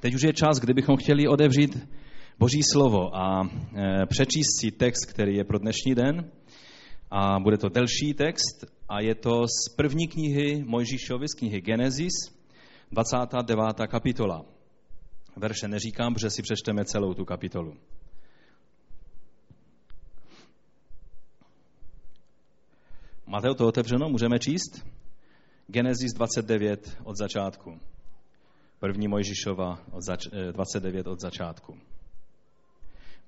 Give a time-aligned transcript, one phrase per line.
[0.00, 1.88] Teď už je čas, kdybychom chtěli odevřít
[2.38, 6.30] Boží slovo a e, přečíst si text, který je pro dnešní den.
[7.10, 12.12] A bude to delší text a je to z první knihy Mojžíšovy, z knihy Genesis,
[12.92, 13.60] 29.
[13.88, 14.44] kapitola.
[15.36, 17.76] Verše neříkám, protože si přečteme celou tu kapitolu.
[23.26, 24.08] Máte to otevřeno?
[24.08, 24.86] Můžeme číst?
[25.66, 27.80] Genesis 29 od začátku.
[28.78, 31.78] První Mojžišova od zač- 29 od začátku.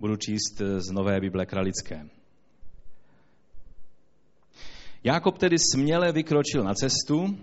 [0.00, 2.08] Budu číst z Nové Bible Kralické.
[5.04, 7.38] Jákob tedy směle vykročil na cestu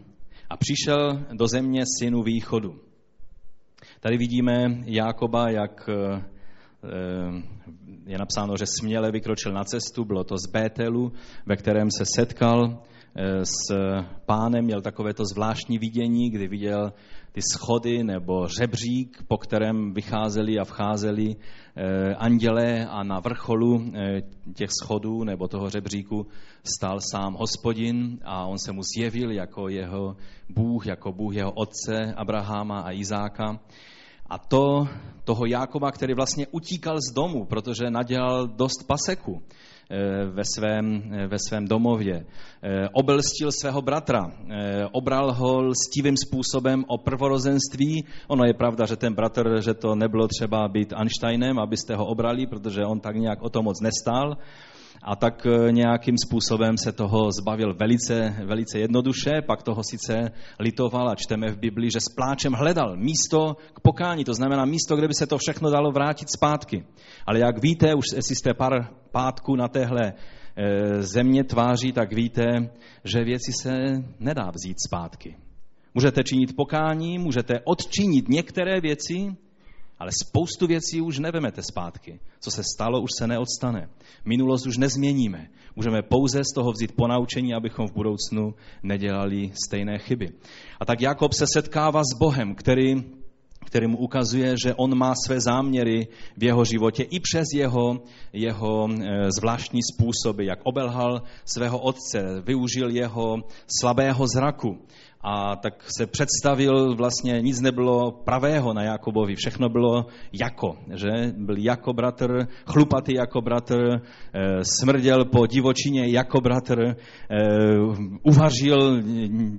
[0.50, 2.80] a přišel do země synu východu.
[4.00, 6.22] Tady vidíme Jákoba, jak eh,
[8.06, 11.12] je napsáno, že směle vykročil na cestu, bylo to z Bételu,
[11.46, 12.95] ve kterém se setkal eh,
[13.44, 13.76] s
[14.26, 16.94] pánem, měl takovéto zvláštní vidění, kdy viděl
[17.36, 24.22] ty schody nebo řebřík, po kterém vycházeli a vcházeli eh, andělé a na vrcholu eh,
[24.54, 26.28] těch schodů nebo toho řebříku
[26.64, 30.16] stál sám hospodin a on se mu zjevil jako jeho
[30.50, 33.60] Bůh, jako Bůh jeho otce Abraháma a Izáka.
[34.30, 34.88] A to
[35.24, 39.75] toho Jákoba, který vlastně utíkal z domu, protože nadělal dost paseku eh,
[40.32, 42.26] ve svém, eh, ve svém domově.
[42.64, 44.32] Eh, obelstil svého bratra,
[44.92, 48.06] obral ho lstivým způsobem o prvorozenství.
[48.28, 52.48] Ono je pravda, že ten bratr, že to nebylo třeba být Einsteinem, abyste ho obrali,
[52.48, 54.38] protože on tak nějak o to moc nestál
[55.06, 61.10] a tak e, nějakým způsobem se toho zbavil velice, velice jednoduše, pak toho sice litoval
[61.10, 65.08] a čteme v Biblii, že s pláčem hledal místo k pokání, to znamená místo, kde
[65.08, 66.86] by se to všechno dalo vrátit zpátky.
[67.26, 68.74] Ale jak víte, už jestli jste pár
[69.12, 72.44] pátků na téhle e, země tváří, tak víte,
[73.04, 73.72] že věci se
[74.20, 75.38] nedá vzít zpátky.
[75.94, 79.36] Můžete činit pokání, můžete odčinit některé věci,
[80.00, 82.20] ale spoustu věcí už nevemete zpátky.
[82.40, 83.90] Co se stalo, už se neodstane.
[84.26, 85.48] Minulost už nezměníme.
[85.76, 88.54] Můžeme pouze z toho vzít ponaučení, abychom v budoucnu
[88.84, 90.30] nedělali stejné chyby.
[90.80, 93.04] A tak Jakob se setkává s Bohem, který,
[93.66, 98.02] který mu ukazuje, že on má své záměry v jeho životě i přes jeho,
[98.34, 103.44] jeho eh, zvláštní způsoby, jak obelhal svého otce, využil jeho
[103.80, 104.78] slabého zraku
[105.28, 111.34] a tak se představil, vlastně nic nebylo pravého na Jakobovi, všechno bylo jako, že?
[111.38, 114.02] Byl jako bratr, chlupatý jako bratr,
[114.34, 116.96] eh, smrděl po divočině jako bratr, eh,
[118.24, 119.02] uvařil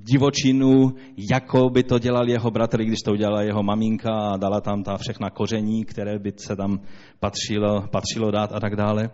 [0.04, 0.94] divočinu,
[1.32, 4.96] jako by to dělal jeho bratr, když to udělala jeho maminka a dala tam ta
[4.96, 6.80] všechna koření, které by se tam
[7.20, 9.10] patřilo, patřilo dát a tak dále.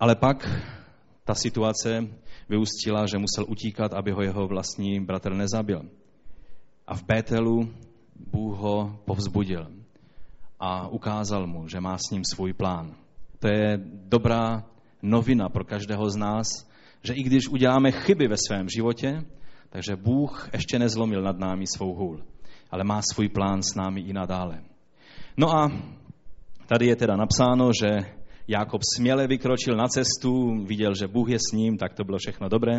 [0.00, 0.48] Ale pak
[1.24, 2.08] ta situace
[2.50, 5.86] vyústila, že musel utíkat, aby ho jeho vlastní bratr nezabil.
[6.86, 7.70] A v Bételu
[8.32, 9.70] Bůh ho povzbudil
[10.60, 12.94] a ukázal mu, že má s ním svůj plán.
[13.38, 13.80] To je
[14.10, 14.66] dobrá
[15.02, 16.46] novina pro každého z nás,
[17.02, 19.24] že i když uděláme chyby ve svém životě,
[19.70, 22.22] takže Bůh ještě nezlomil nad námi svou hůl,
[22.70, 24.60] ale má svůj plán s námi i nadále.
[25.36, 25.72] No a
[26.66, 28.19] tady je teda napsáno, že
[28.50, 32.48] Jakob směle vykročil na cestu, viděl, že Bůh je s ním, tak to bylo všechno
[32.48, 32.78] dobré.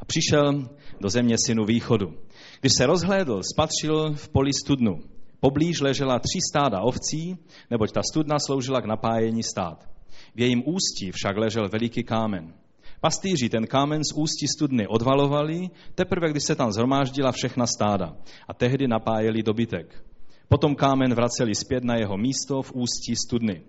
[0.00, 0.68] A přišel
[1.00, 2.14] do země synu východu.
[2.60, 4.98] Když se rozhlédl, spatřil v poli studnu.
[5.40, 7.36] Poblíž ležela tři stáda ovcí,
[7.70, 9.88] neboť ta studna sloužila k napájení stád.
[10.34, 12.54] V jejím ústí však ležel veliký kámen.
[13.00, 18.16] Pastýři ten kámen z ústí studny odvalovali, teprve když se tam zhromáždila všechna stáda
[18.48, 20.04] a tehdy napájeli dobytek.
[20.48, 23.62] Potom kámen vraceli zpět na jeho místo v ústí studny.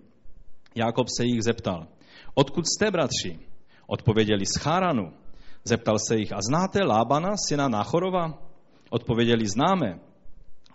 [0.76, 1.88] Jakob se jich zeptal,
[2.34, 3.40] odkud jste, bratři?
[3.88, 5.14] Odpověděli z Cháranu.
[5.64, 8.38] Zeptal se jich, a znáte Lábana, syna Nachorova?
[8.90, 10.00] Odpověděli, známe.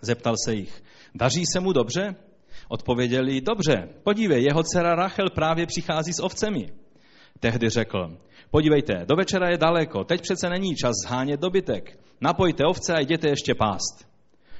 [0.01, 0.83] Zeptal se jich,
[1.15, 2.15] daří se mu dobře?
[2.67, 6.67] Odpověděli, dobře, podívej, jeho dcera Rachel právě přichází s ovcemi.
[7.39, 8.17] Tehdy řekl,
[8.51, 11.99] podívejte, do večera je daleko, teď přece není čas zhánět dobytek.
[12.21, 14.14] Napojte ovce a jděte ještě pást.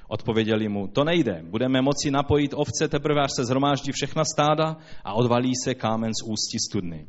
[0.08, 5.14] Odpověděli mu, to nejde, budeme moci napojit ovce teprve, až se zhromáždí všechna stáda a
[5.14, 7.08] odvalí se kámen z ústí studny.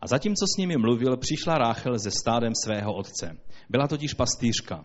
[0.00, 3.36] A zatímco s nimi mluvil, přišla Ráchel ze stádem svého otce.
[3.70, 4.84] Byla totiž pastýřka.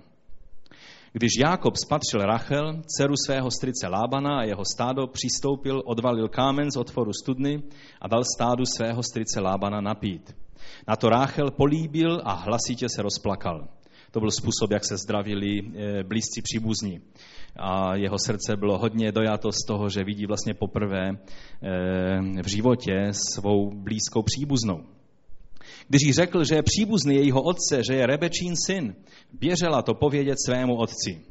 [1.13, 6.77] Když Jákob spatřil Rachel, dceru svého strice Lábana a jeho stádo, přistoupil, odvalil kámen z
[6.77, 7.63] otvoru studny
[8.01, 10.35] a dal stádu svého strice Lábana napít.
[10.87, 13.67] Na to Ráchel políbil a hlasitě se rozplakal.
[14.11, 17.01] To byl způsob, jak se zdravili eh, blízcí příbuzní
[17.55, 23.11] a jeho srdce bylo hodně dojato z toho, že vidí vlastně poprvé eh, v životě
[23.11, 24.83] svou blízkou příbuznou.
[25.87, 28.95] Když jí řekl, že je příbuzný jejího otce, že je Rebečín syn,
[29.33, 31.21] běžela to povědět svému otci.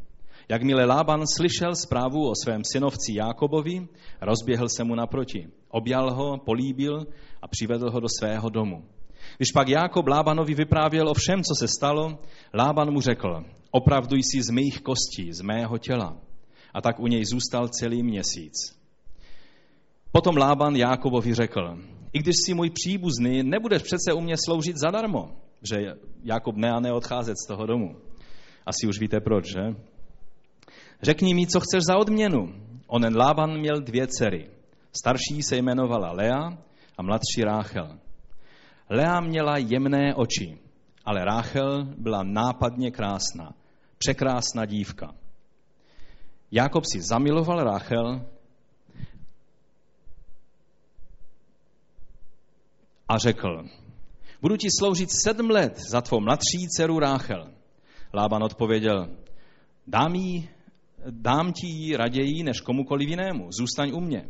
[0.49, 3.89] Jakmile Lában slyšel zprávu o svém synovci Jákobovi,
[4.21, 5.49] rozběhl se mu naproti.
[5.69, 7.07] Objal ho, políbil
[7.43, 8.85] a přivedl ho do svého domu.
[9.41, 12.19] Když pak Jákob Lábanovi vyprávěl o všem, co se stalo,
[12.55, 16.17] Lában mu řekl, opravdu jsi z mých kostí, z mého těla.
[16.75, 18.53] A tak u něj zůstal celý měsíc.
[20.13, 21.79] Potom Lában Jákobovi řekl,
[22.13, 25.31] i když si můj příbuzný, nebudeš přece u mě sloužit zadarmo,
[25.63, 25.77] že
[26.25, 27.97] Jakob ne a ne odcházet z toho domu.
[28.67, 29.61] Asi už víte proč, že?
[31.03, 32.55] Řekni mi, co chceš za odměnu.
[32.87, 34.51] Onen Lában měl dvě dcery.
[35.01, 36.59] Starší se jmenovala Lea
[36.99, 37.99] a mladší Ráchel.
[38.91, 40.59] Lea měla jemné oči,
[41.05, 43.55] ale Ráchel byla nápadně krásná,
[43.99, 45.15] překrásná dívka.
[46.51, 48.27] Jákob si zamiloval Ráchel
[53.09, 53.65] a řekl,
[54.43, 57.51] budu ti sloužit sedm let za tvou mladší dceru Ráchel.
[58.15, 59.17] Lában odpověděl,
[59.87, 60.49] dám, jí,
[61.11, 64.29] dám ti ji raději než komukoliv jinému, zůstaň u mě.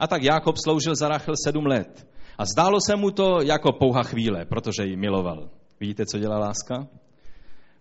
[0.00, 2.08] A tak Jákob sloužil za Rachel sedm let.
[2.38, 5.50] A zdálo se mu to jako pouha chvíle, protože ji miloval.
[5.80, 6.86] Vidíte, co dělá láska?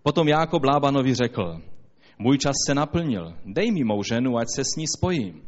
[0.04, 1.62] Potom Jákob Lábanovi řekl,
[2.20, 5.42] můj čas se naplnil, dej mi mou ženu, ať se s ní spojím.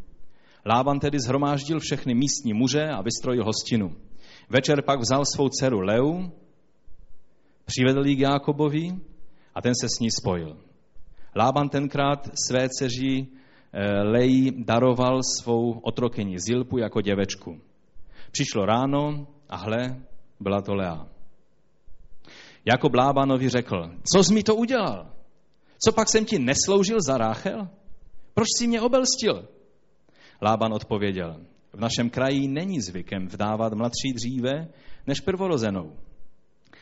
[0.65, 3.95] Lában tedy zhromáždil všechny místní muže a vystrojil hostinu.
[4.49, 6.31] Večer pak vzal svou dceru Leu,
[7.65, 8.89] přivedl ji k Jákobovi
[9.55, 10.57] a ten se s ní spojil.
[11.35, 13.27] Lában tenkrát své dceři
[13.73, 17.68] eh, Leji daroval svou otrokyni Zilpu jako děvečku.
[18.31, 20.01] Přišlo ráno a hle,
[20.39, 21.07] byla to Lea.
[22.65, 25.11] Jakob Lábanovi řekl, co jsi mi to udělal?
[25.85, 27.69] Co pak jsem ti nesloužil za Ráchel?
[28.33, 29.47] Proč jsi mě obelstil?
[30.41, 34.67] Lában odpověděl, v našem kraji není zvykem vdávat mladší dříve
[35.07, 35.95] než prvorozenou.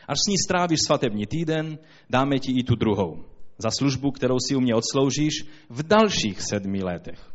[0.08, 1.78] Až s ní strávíš svatební týden,
[2.10, 3.24] dáme ti i tu druhou.
[3.58, 5.34] Za službu, kterou si u mě odsloužíš
[5.68, 7.32] v dalších sedmi letech.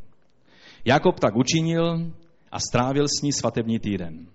[0.85, 2.11] Jakob tak učinil
[2.53, 4.29] a strávil s ní svatební týden.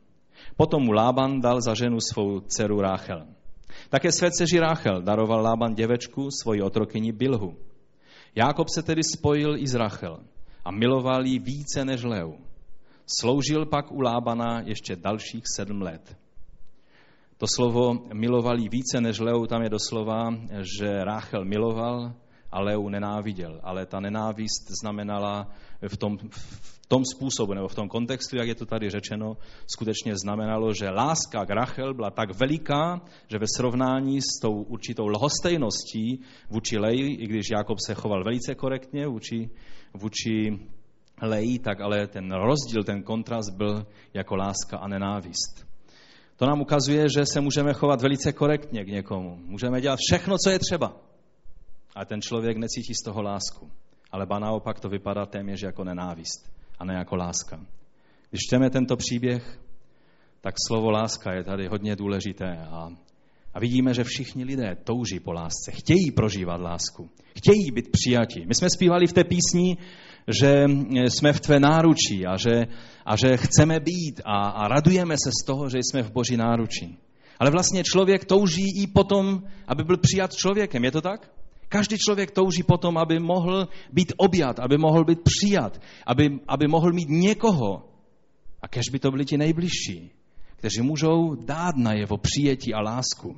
[0.56, 3.26] Potom mu Lában dal za ženu svou dceru Ráchel.
[3.88, 7.55] Také své dceři Ráchel daroval Lában děvečku, svoji otrokyni Bilhu.
[8.35, 10.20] Jákob se tedy spojil i s Rachel
[10.65, 12.32] a miloval ji více než Leu.
[13.20, 16.17] Sloužil pak u Lábana ještě dalších sedm let.
[17.38, 20.35] To slovo milovali více než Leu, tam je doslova,
[20.79, 22.12] že Ráchel miloval
[22.50, 23.61] a Leu nenáviděl.
[23.62, 25.47] Ale ta nenávist znamenala
[25.88, 29.37] v tom, v tom způsobu nebo v tom kontextu, jak je to tady řečeno,
[29.67, 35.06] skutečně znamenalo, že láska k Rachel byla tak veliká, že ve srovnání s tou určitou
[35.06, 36.20] lhostejností
[36.50, 39.50] vůči Leji, i když Jakob se choval velice korektně vůči,
[39.94, 40.58] vůči
[41.23, 45.69] Leji, tak ale ten rozdíl, ten kontrast byl jako láska a nenávist.
[46.37, 49.37] To nám ukazuje, že se můžeme chovat velice korektně k někomu.
[49.37, 50.96] Můžeme dělat všechno, co je třeba.
[51.94, 53.70] Ale ten člověk necítí z toho lásku.
[54.12, 57.61] Ale ba naopak to vypadá téměř jako nenávist a ne jako láska.
[58.31, 59.61] Když čteme tento příběh,
[60.41, 62.89] tak slovo láska je tady hodně důležité a,
[63.55, 68.47] a vidíme, že všichni lidé touží po lásce, chtějí prožívat lásku, chtějí být přijati.
[68.47, 69.77] My jsme zpívali v té písni,
[70.41, 70.65] že
[71.09, 72.67] jsme v tvé náručí a že,
[73.07, 76.99] a že chceme být a, a radujeme se z toho, že jsme v boží náručí.
[77.39, 80.85] Ale vlastně člověk touží i potom, aby byl přijat člověkem.
[80.85, 81.31] Je to tak?
[81.69, 86.93] Každý člověk touží potom, aby mohl být objat, aby mohl být přijat, aby, aby mohl
[86.93, 87.82] mít někoho.
[88.62, 90.11] A kež by to byli ti nejbližší,
[90.57, 93.37] kteří můžou dát na jeho přijetí a lásku.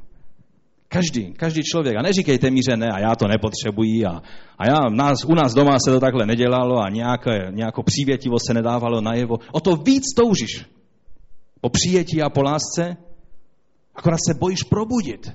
[0.89, 1.97] Každý, každý člověk.
[1.97, 4.07] A neříkejte mi, že ne, a já to nepotřebuji.
[4.07, 4.23] A,
[4.59, 8.55] a já, nás, u nás doma se to takhle nedělalo a nějaké, nějakou přívětivo se
[8.55, 9.39] nedávalo najevo.
[9.53, 10.67] O to víc toužíš
[11.61, 12.97] po přijetí a po lásce,
[13.95, 15.33] akorát se bojíš probudit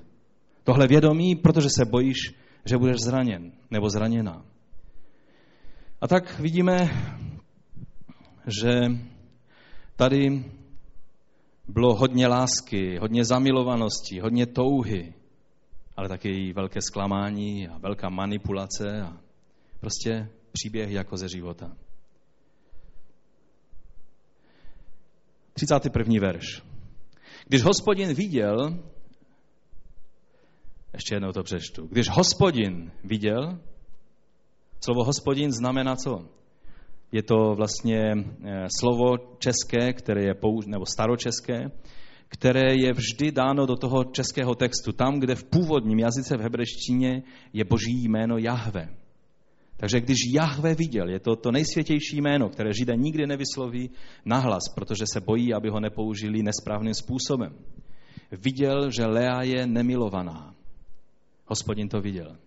[0.64, 2.18] tohle vědomí, protože se bojíš,
[2.66, 4.46] že budeš zraněn nebo zraněná.
[6.02, 6.78] A tak vidíme,
[8.62, 8.72] že
[9.96, 10.46] tady
[11.68, 15.14] bylo hodně lásky, hodně zamilovanosti, hodně touhy,
[15.98, 19.18] ale také i velké zklamání a velká manipulace a
[19.80, 21.72] prostě příběh jako ze života.
[25.54, 26.14] 31.
[26.22, 26.62] verš.
[27.48, 28.80] Když hospodin viděl,
[30.96, 31.88] ještě jednou to přečtu.
[31.92, 33.60] Když hospodin viděl,
[34.86, 36.26] slovo hospodin znamená co?
[37.12, 41.72] Je to vlastně eh, slovo české, které je použ- nebo staročeské,
[42.28, 47.24] které je vždy dáno do toho českého textu, tam, kde v původním jazyce v hebreštině
[47.54, 48.90] je boží jméno Jahve.
[49.78, 53.90] Takže když Jahve viděl, je to to nejsvětější jméno, které Židé nikdy nevysloví
[54.26, 57.56] nahlas, protože se bojí, aby ho nepoužili nesprávným způsobem.
[58.32, 60.55] Viděl, že Lea je nemilovaná.
[61.46, 62.38] Hospodin to viděl.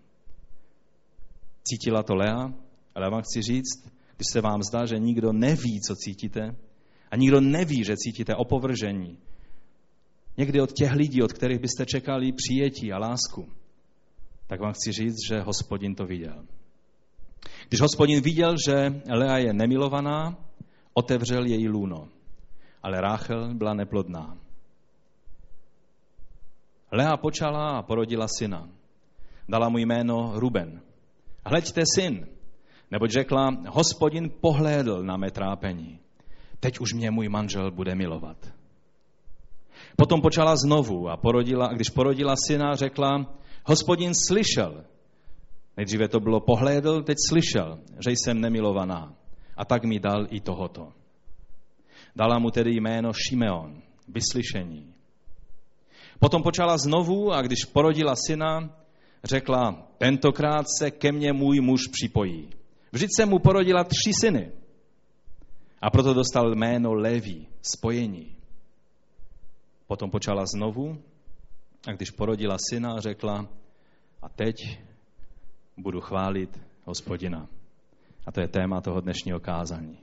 [1.63, 2.53] Cítila to Lea,
[2.95, 6.55] ale já vám chci říct, když se vám zdá, že nikdo neví, co cítíte,
[7.11, 9.17] a nikdo neví, že cítíte opovržení,
[10.37, 13.49] někdy od těch lidí, od kterých byste čekali přijetí a lásku,
[14.47, 16.45] tak vám chci říct, že hospodin to viděl.
[17.67, 20.37] Když hospodin viděl, že Lea je nemilovaná,
[20.93, 22.07] otevřel její lůno.
[22.83, 24.37] Ale Ráchel byla neplodná.
[26.91, 28.69] Lea počala a porodila syna.
[29.49, 30.81] Dala mu jméno Ruben.
[31.45, 32.27] Hleďte syn,
[32.91, 35.99] neboť řekla, hospodin pohlédl na mé trápení.
[36.59, 38.37] Teď už mě můj manžel bude milovat.
[39.97, 43.25] Potom počala znovu a porodila, a když porodila syna, řekla,
[43.65, 44.85] hospodin slyšel.
[45.77, 49.13] Nejdříve to bylo pohlédl, teď slyšel, že jsem nemilovaná.
[49.57, 50.93] A tak mi dal i tohoto.
[52.15, 54.93] Dala mu tedy jméno Šimeon, vyslyšení.
[56.19, 58.78] Potom počala znovu a když porodila syna,
[59.23, 62.49] řekla, tentokrát se ke mně můj muž připojí.
[62.91, 64.51] Vždyť se mu porodila tři syny.
[65.81, 68.35] A proto dostal jméno Leví, spojení.
[69.87, 71.01] Potom počala znovu
[71.87, 73.47] a když porodila syna, řekla,
[74.21, 74.55] a teď
[75.77, 77.47] budu chválit hospodina.
[78.25, 79.97] A to je téma toho dnešního kázání.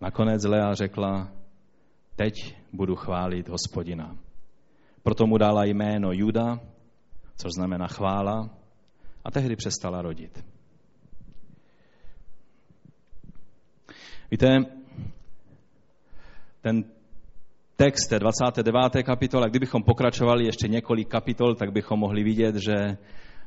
[0.00, 1.32] Nakonec Lea řekla,
[2.16, 2.34] teď
[2.72, 4.16] budu chválit hospodina.
[5.02, 6.60] Proto mu dala jméno Juda,
[7.36, 8.50] což znamená chvála,
[9.24, 10.44] a tehdy přestala rodit.
[14.30, 14.58] Víte,
[16.60, 16.84] ten
[17.76, 19.02] text té 29.
[19.02, 22.96] kapitola, kdybychom pokračovali ještě několik kapitol, tak bychom mohli vidět, že,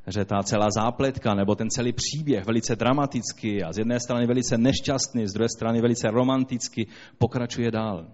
[0.08, 4.58] že ta celá zápletka nebo ten celý příběh velice dramatický a z jedné strany velice
[4.58, 8.06] nešťastný, z druhé strany velice romantický pokračuje dál.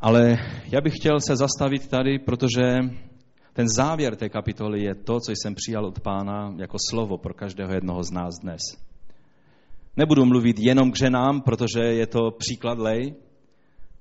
[0.00, 0.36] Ale
[0.72, 2.62] já bych chtěl se zastavit tady, protože
[3.52, 7.72] ten závěr té kapitoly je to, co jsem přijal od pána jako slovo pro každého
[7.72, 8.60] jednoho z nás dnes.
[9.96, 13.14] Nebudu mluvit jenom k ženám, protože je to příklad lej.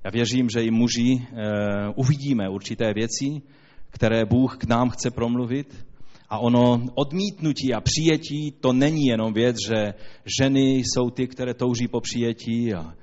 [0.03, 1.48] Já věřím, že i muži e,
[1.96, 3.41] uvidíme určité věci,
[3.89, 5.86] které Bůh k nám chce promluvit.
[6.29, 9.94] A ono odmítnutí a přijetí, to není jenom věc, že
[10.39, 12.94] ženy jsou ty, které touží po přijetí a,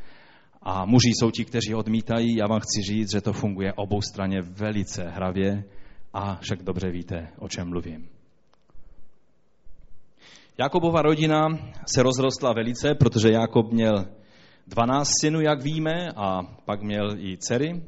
[0.63, 2.37] a muži jsou ti, kteří odmítají.
[2.37, 5.65] Já vám chci říct, že to funguje obou straně velice hravě
[6.17, 8.09] a však dobře víte, o čem mluvím.
[10.59, 11.47] Jakobova rodina
[11.95, 14.07] se rozrostla velice, protože Jakob měl
[14.67, 17.83] 12 synů, jak víme, a pak měl i dcery.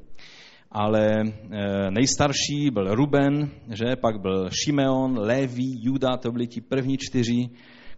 [0.72, 3.96] Ale e, nejstarší byl Ruben, že?
[3.96, 7.48] pak byl Šimeon, Levi, Juda, to byli ti první čtyři,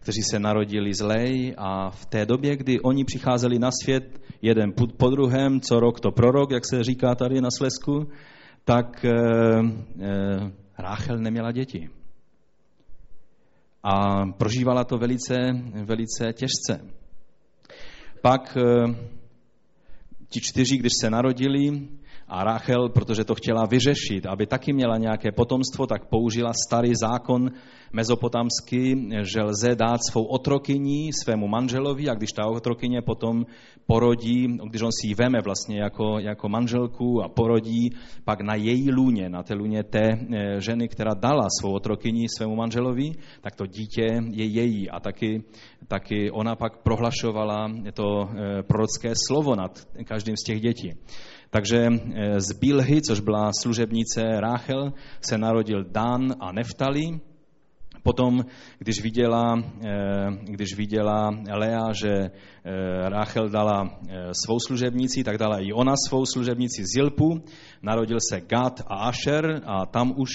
[0.00, 4.72] kteří se narodili z Lej a v té době, kdy oni přicházeli na svět, jeden
[4.96, 8.06] po druhém, co rok to prorok, jak se říká tady na Slesku,
[8.64, 9.10] tak e,
[10.80, 11.90] Ráchel neměla děti.
[13.82, 15.34] A prožívala to velice,
[15.84, 16.84] velice těžce.
[18.22, 18.62] Pak e,
[20.28, 21.88] ti čtyři, když se narodili,
[22.30, 27.50] a Rachel, protože to chtěla vyřešit, aby taky měla nějaké potomstvo, tak použila starý zákon
[27.92, 33.46] mezopotamský, že lze dát svou otrokyní svému manželovi a když ta otrokyně potom
[33.86, 37.90] porodí, když on si ji veme vlastně jako, jako manželku a porodí,
[38.24, 42.56] pak na její lůně, na té lůně té eh, ženy, která dala svou otrokyní svému
[42.56, 45.42] manželovi, tak to dítě je její a taky,
[45.88, 50.90] taky ona pak prohlašovala to eh, prorocké slovo nad každým z těch dětí.
[51.50, 57.20] Takže eh, z Bilhy, což byla služebnice Ráchel, se narodil Dan a Neftali.
[58.02, 58.44] Potom,
[58.78, 62.30] když viděla, eh, když viděla Lea, že eh,
[63.08, 63.98] Ráchel dala
[64.44, 67.42] svou služebnici, tak dala i ona svou služebnici Zilpu.
[67.82, 70.30] Narodil se Gad a Asher a tam už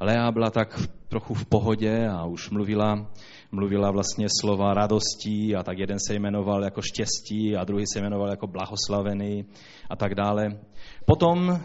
[0.00, 0.78] Lea byla tak
[1.14, 3.06] trochu v pohodě a už mluvila
[3.52, 8.30] mluvila vlastně slova radostí a tak jeden se jmenoval jako štěstí a druhý se jmenoval
[8.30, 9.44] jako blahoslavený
[9.90, 10.58] a tak dále.
[11.06, 11.60] Potom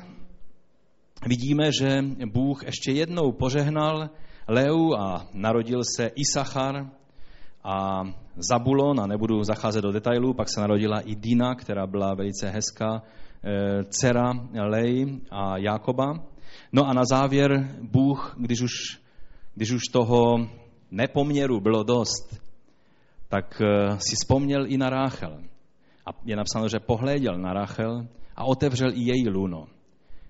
[1.25, 4.09] vidíme, že Bůh ještě jednou požehnal
[4.47, 6.89] Leu a narodil se Isachar
[7.63, 8.03] a
[8.35, 13.01] Zabulon, a nebudu zacházet do detailů, pak se narodila i Dina, která byla velice hezká
[13.01, 16.13] eh, dcera Lej a Jakoba.
[16.73, 18.73] No a na závěr Bůh, když už,
[19.59, 20.47] když už toho
[20.91, 22.39] nepoměru bylo dost,
[23.27, 25.43] tak eh, si vzpomněl i na Ráchel.
[26.05, 29.67] A je napsáno, že pohléděl na Ráchel a otevřel i její luno.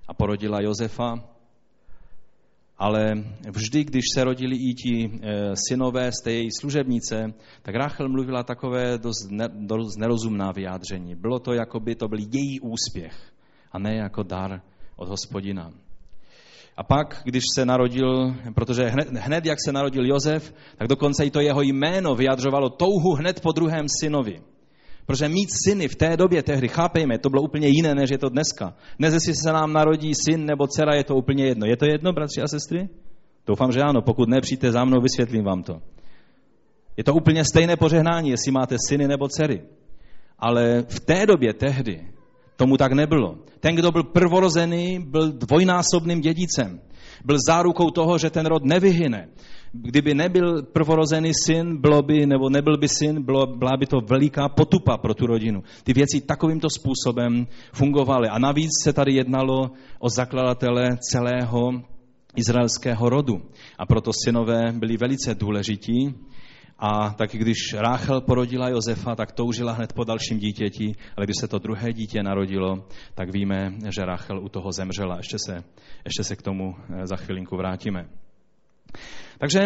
[0.07, 1.13] A porodila Josefa,
[2.77, 3.13] ale
[3.49, 8.43] vždy, když se rodili i ti eh, synové z té její služebnice, tak Ráchel mluvila
[8.43, 11.15] takové dost, ne, dost nerozumná vyjádření.
[11.15, 13.33] Bylo to, jako by to byl její úspěch
[13.71, 14.61] a ne jako dar
[14.95, 15.71] od hospodina.
[16.79, 21.31] A pak, když se narodil, protože hned, hned jak se narodil Josef, tak dokonce i
[21.31, 24.41] to jeho jméno vyjadřovalo touhu hned po druhém synovi.
[25.05, 28.29] Protože mít syny v té době, tehdy, chápejme, to bylo úplně jiné, než je to
[28.29, 28.75] dneska.
[28.99, 31.65] Dnes, jestli se nám narodí syn nebo dcera, je to úplně jedno.
[31.67, 32.89] Je to jedno, bratři a sestry?
[33.47, 34.01] Doufám, že ano.
[34.01, 35.81] Pokud ne, přijďte za mnou, vysvětlím vám to.
[36.97, 39.61] Je to úplně stejné požehnání, jestli máte syny nebo dcery.
[40.39, 42.07] Ale v té době, tehdy,
[42.59, 43.37] tomu tak nebylo.
[43.59, 46.79] Ten, kdo byl prvorozený, byl dvojnásobným dědicem.
[47.25, 49.27] Byl zárukou toho, že ten rod nevyhyne.
[49.71, 54.49] Kdyby nebyl prvorozený syn, bylo by, nebo nebyl by syn, bylo, byla by to veliká
[54.49, 55.63] potupa pro tu rodinu.
[55.83, 58.27] Ty věci takovýmto způsobem fungovaly.
[58.27, 61.71] A navíc se tady jednalo o zakladatele celého
[62.35, 63.41] izraelského rodu.
[63.77, 66.15] A proto synové byli velice důležití.
[66.79, 71.47] A tak když Ráchel porodila Josefa, tak toužila hned po dalším dítěti, ale když se
[71.47, 75.17] to druhé dítě narodilo, tak víme, že Ráchel u toho zemřela.
[75.17, 75.63] Ještě se,
[76.05, 78.05] ještě se k tomu eh, za chvilinku vrátíme.
[79.37, 79.59] Takže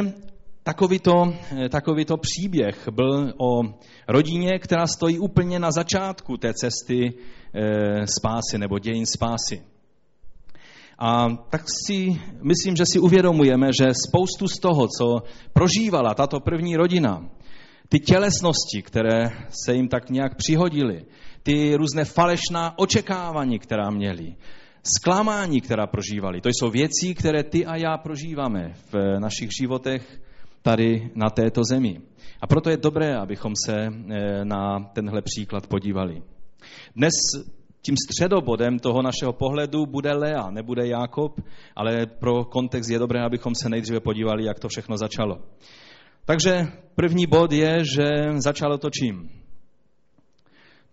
[0.63, 1.33] takovýto,
[1.65, 3.61] eh, takovýto příběh byl o
[4.07, 7.13] rodině, která stojí úplně na začátku té cesty
[7.53, 9.72] e, spásy nebo dějin spásy.
[10.99, 15.23] A tak si myslím, že si uvědomujeme, že spoustu z toho, co
[15.53, 17.29] prožívala tato první rodina,
[17.89, 19.29] ty tělesnosti, které
[19.65, 21.05] se jim tak nějak přihodily,
[21.43, 24.35] ty různé falešná očekávání, která měli,
[24.97, 30.21] zklamání, která prožívali, to jsou věci, které ty a já prožíváme v našich životech
[30.61, 32.01] tady na této zemi.
[32.41, 36.23] A proto je dobré, abychom se eh, na tenhle příklad podívali.
[36.95, 37.11] Dnes
[37.85, 41.39] tím středobodem toho našeho pohledu bude Lea, nebude Jákob,
[41.75, 45.39] ale pro kontext je dobré, abychom se nejdříve podívali, jak to všechno začalo.
[46.25, 49.29] Takže první bod je, že začalo to čím?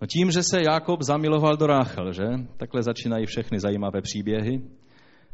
[0.01, 2.27] No tím, že se Jákob zamiloval do Ráchel, že?
[2.57, 4.61] Takhle začínají všechny zajímavé příběhy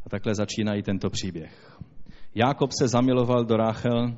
[0.06, 1.78] a takhle začínají tento příběh.
[2.34, 4.14] Jákob se zamiloval do Ráchel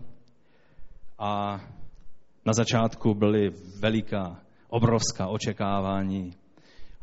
[1.19, 1.61] a
[2.47, 6.33] na začátku byly veliká, obrovská očekávání,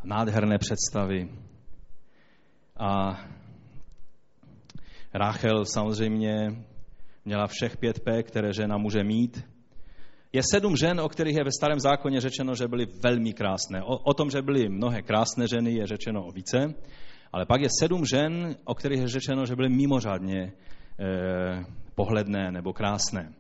[0.05, 1.29] nádherné představy.
[2.77, 3.19] A
[5.13, 6.47] Ráchel samozřejmě
[7.25, 9.45] měla všech pět P, které žena může mít.
[10.33, 13.83] Je sedm žen, o kterých je ve starém zákoně řečeno, že byly velmi krásné.
[13.83, 16.73] O, o tom, že byly mnohé krásné ženy, je řečeno o více.
[17.33, 20.51] Ale pak je sedm žen, o kterých je řečeno, že byly mimořádně e,
[21.95, 23.33] pohledné nebo krásné.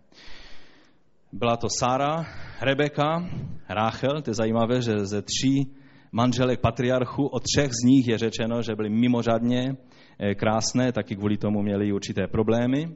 [1.31, 2.25] Byla to Sára,
[2.61, 3.29] Rebeka,
[3.69, 5.75] Ráchel, to je zajímavé, že ze tří
[6.15, 9.75] manželek patriarchu, o třech z nich je řečeno, že byly mimořádně
[10.19, 12.95] eh, krásné, taky kvůli tomu měli určité problémy.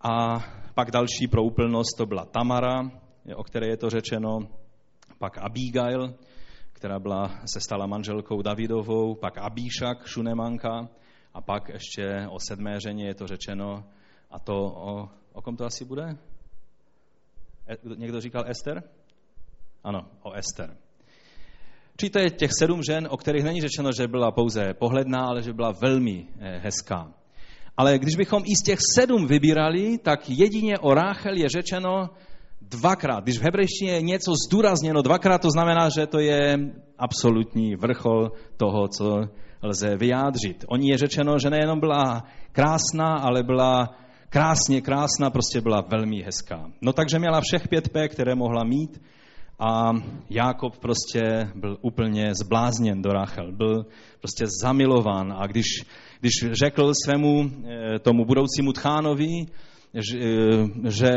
[0.00, 2.90] A pak další pro úplnost to byla Tamara,
[3.36, 4.38] o které je to řečeno,
[5.18, 6.14] pak Abigail,
[6.72, 10.88] která byla, se stala manželkou Davidovou, pak Abíšak, Šunemanka,
[11.34, 13.84] a pak ještě o sedmé ženě je to řečeno,
[14.30, 16.16] a to o, o kom to asi bude?
[17.68, 18.82] E, někdo říkal Ester?
[19.84, 20.76] Ano, o Ester.
[22.02, 25.72] Je těch sedm žen, o kterých není řečeno, že byla pouze pohledná, ale že byla
[25.82, 27.12] velmi eh, hezká.
[27.76, 32.10] Ale když bychom i z těch sedm vybírali, tak jedině o Ráchel je řečeno
[32.60, 33.24] dvakrát.
[33.24, 36.58] Když v hebrejštině je něco zdůrazněno dvakrát, to znamená, že to je
[36.98, 39.20] absolutní vrchol toho, co
[39.62, 40.64] lze vyjádřit.
[40.68, 43.88] Oni je řečeno, že nejenom byla krásná, ale byla
[44.28, 46.70] krásně krásná, prostě byla velmi hezká.
[46.82, 49.00] No takže měla všech pět P, které mohla mít,
[49.58, 49.92] a
[50.30, 53.86] Jákob prostě byl úplně zblázněn do Rachel, byl
[54.20, 55.64] prostě zamilován a když,
[56.20, 59.46] když řekl svému eh, tomu budoucímu tchánovi,
[59.94, 61.10] že, eh, že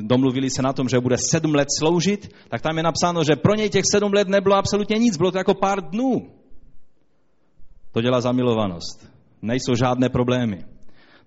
[0.00, 3.54] domluvili se na tom, že bude sedm let sloužit, tak tam je napsáno, že pro
[3.54, 6.30] něj těch sedm let nebylo absolutně nic, bylo to jako pár dnů.
[7.92, 9.12] To dělá zamilovanost.
[9.42, 10.64] Nejsou žádné problémy.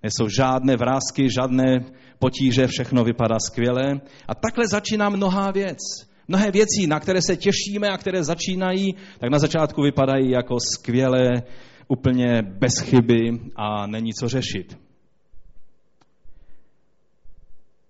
[0.02, 1.84] Nejsou žádné vrázky, žádné
[2.18, 4.00] potíže, všechno vypadá skvěle.
[4.28, 6.11] A takhle začíná mnohá věc.
[6.32, 11.42] Mnohé věci, na které se těšíme a které začínají, tak na začátku vypadají jako skvělé,
[11.88, 14.78] úplně bez chyby a není co řešit.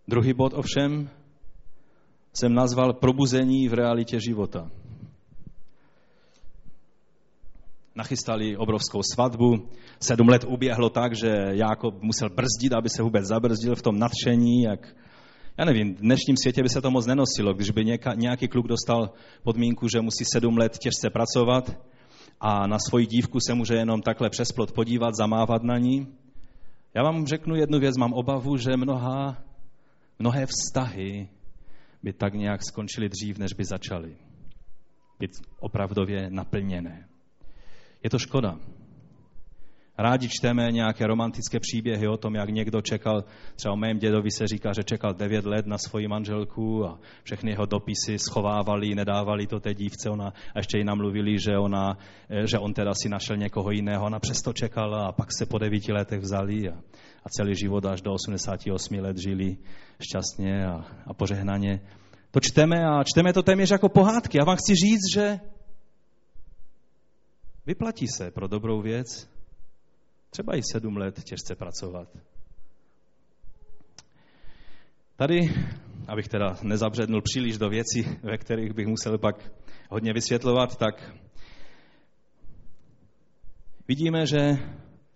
[0.09, 1.11] Druhý bod ovšem
[2.35, 4.71] jsem nazval probuzení v realitě života.
[7.95, 9.69] Nachystali obrovskou svatbu.
[10.01, 14.63] Sedm let uběhlo tak, že Jákob musel brzdit, aby se vůbec zabrzdil v tom nadšení,
[14.63, 14.95] jak
[15.59, 17.85] já nevím, v dnešním světě by se to moc nenosilo, když by
[18.15, 19.11] nějaký kluk dostal
[19.43, 21.77] podmínku, že musí sedm let těžce pracovat
[22.41, 26.07] a na svoji dívku se může jenom takhle přes plot podívat, zamávat na ní.
[26.95, 29.43] Já vám řeknu jednu věc, mám obavu, že mnoha,
[30.19, 31.29] mnohé vztahy
[32.03, 34.17] by tak nějak skončily dřív, než by začaly.
[35.19, 37.09] Být opravdově naplněné.
[38.05, 38.59] Je to škoda.
[39.99, 43.25] Rádi čteme nějaké romantické příběhy o tom, jak někdo čekal,
[43.57, 47.51] třeba o mém dědovi se říká, že čekal 9 let na svoji manželku a všechny
[47.51, 51.99] jeho dopisy schovávali, nedávali to té dívce ona, a ještě jí namluvili, že, ona,
[52.31, 54.07] eh, že on teda si našel někoho jiného.
[54.07, 56.75] Ona přesto čekala a pak se po devíti letech vzali a,
[57.25, 59.57] a celý život až do 88 let žili
[60.01, 61.81] šťastně a, a požehnaně.
[62.31, 64.39] To čteme a čteme to téměř jako pohádky.
[64.39, 65.41] Já vám chci říct, že
[67.67, 69.32] vyplatí se pro dobrou věc
[70.33, 72.09] třeba i sedm let těžce pracovat.
[75.17, 75.55] Tady,
[76.09, 79.53] abych teda nezabřednul příliš do věcí, ve kterých bych musel pak
[79.91, 81.15] hodně vysvětlovat, tak
[83.89, 84.59] vidíme, že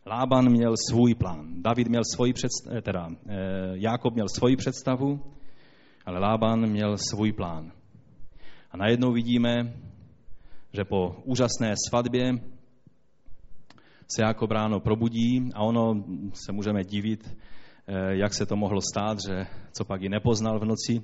[0.06, 1.62] Lában měl svůj plán.
[1.62, 3.34] David měl svoji představu, teda eh,
[3.72, 5.20] Jákob měl svoji představu,
[6.06, 7.72] ale Lában měl svůj plán.
[8.70, 9.76] A najednou vidíme,
[10.72, 12.32] že po úžasné svatbě
[14.08, 17.36] se jako bráno probudí a ono se můžeme divit,
[17.86, 21.02] eh, jak se to mohlo stát, že co pak ji nepoznal v noci.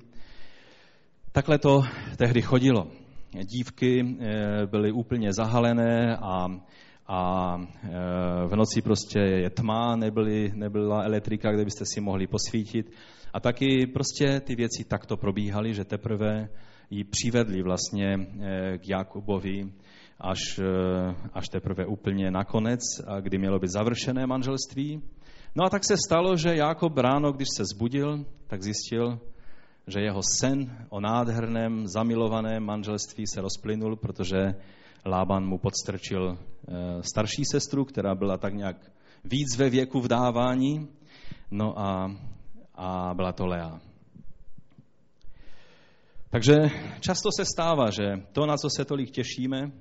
[1.32, 1.82] Takhle to
[2.16, 2.86] tehdy chodilo.
[3.44, 6.46] Dívky eh, byly úplně zahalené a,
[7.06, 7.90] a eh,
[8.46, 12.92] v noci prostě je tma, nebyly, nebyla elektrika, kde byste si mohli posvítit.
[13.32, 16.48] A taky prostě ty věci takto probíhaly, že teprve
[16.90, 18.26] ji přivedli vlastně
[18.78, 19.72] k Jakubovi
[20.20, 22.80] až, eh, až teprve úplně nakonec,
[23.20, 25.02] kdy mělo být završené manželství.
[25.54, 29.20] No a tak se stalo, že Jákob ráno, když se zbudil, tak zjistil,
[29.86, 34.54] že jeho sen o nádherném, zamilovaném manželství se rozplynul, protože
[35.06, 36.72] Lában mu podstrčil eh,
[37.02, 38.76] starší sestru, která byla tak nějak
[39.24, 40.88] víc ve věku vdávání,
[41.50, 42.16] no a,
[42.74, 43.80] a byla to Lea.
[46.30, 46.54] Takže
[47.00, 49.72] často se stává, že to, na co se tolik těšíme,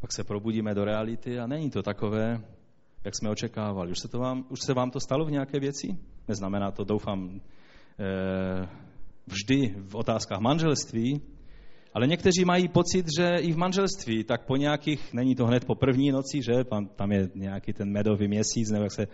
[0.00, 2.40] pak se probudíme do reality a není to takové,
[3.04, 3.90] jak jsme očekávali.
[3.90, 5.98] Už se, to vám, už se vám to stalo v nějaké věci?
[6.28, 7.40] Neznamená to, doufám,
[8.00, 8.68] eh,
[9.26, 11.20] vždy v otázkách manželství,
[11.94, 15.74] ale někteří mají pocit, že i v manželství, tak po nějakých, není to hned po
[15.74, 16.64] první noci, že
[16.96, 19.06] tam je nějaký ten medový měsíc, nebo jak se,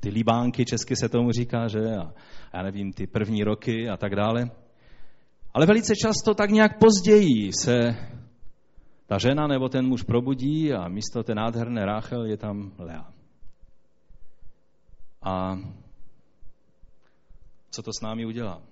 [0.00, 2.12] ty libánky česky se tomu říká, že a,
[2.52, 4.50] a já nevím, ty první roky a tak dále.
[5.54, 7.78] Ale velice často tak nějak později se
[9.10, 13.12] ta žena nebo ten muž probudí a místo té nádherné Ráchel je tam Lea.
[15.22, 15.58] A
[17.70, 18.62] co to s námi udělá?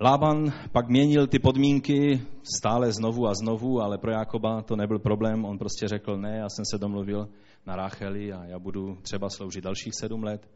[0.00, 2.20] Lában pak měnil ty podmínky
[2.58, 5.44] stále znovu a znovu, ale pro Jakoba to nebyl problém.
[5.44, 7.28] On prostě řekl, ne, já jsem se domluvil
[7.66, 10.48] na Rácheli a já budu třeba sloužit dalších sedm let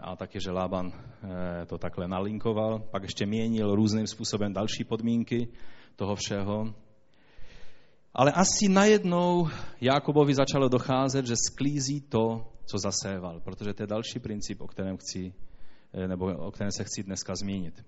[0.00, 5.48] a taky, že Lában eh, to takhle nalinkoval, pak ještě měnil různým způsobem další podmínky
[5.96, 6.74] toho všeho.
[8.14, 9.48] Ale asi najednou
[9.80, 14.96] Jakobovi začalo docházet, že sklízí to, co zaséval, protože to je další princip, o kterém,
[14.96, 15.34] chci,
[15.92, 17.84] eh, nebo o kterém se chci dneska zmínit.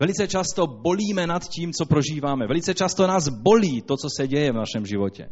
[0.00, 2.46] Velice často bolíme nad tím, co prožíváme.
[2.46, 5.28] Velice často nás bolí to, co se děje v našem životě.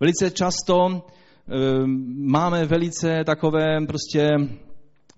[0.00, 1.02] Velice často um,
[2.30, 4.28] máme velice takové prostě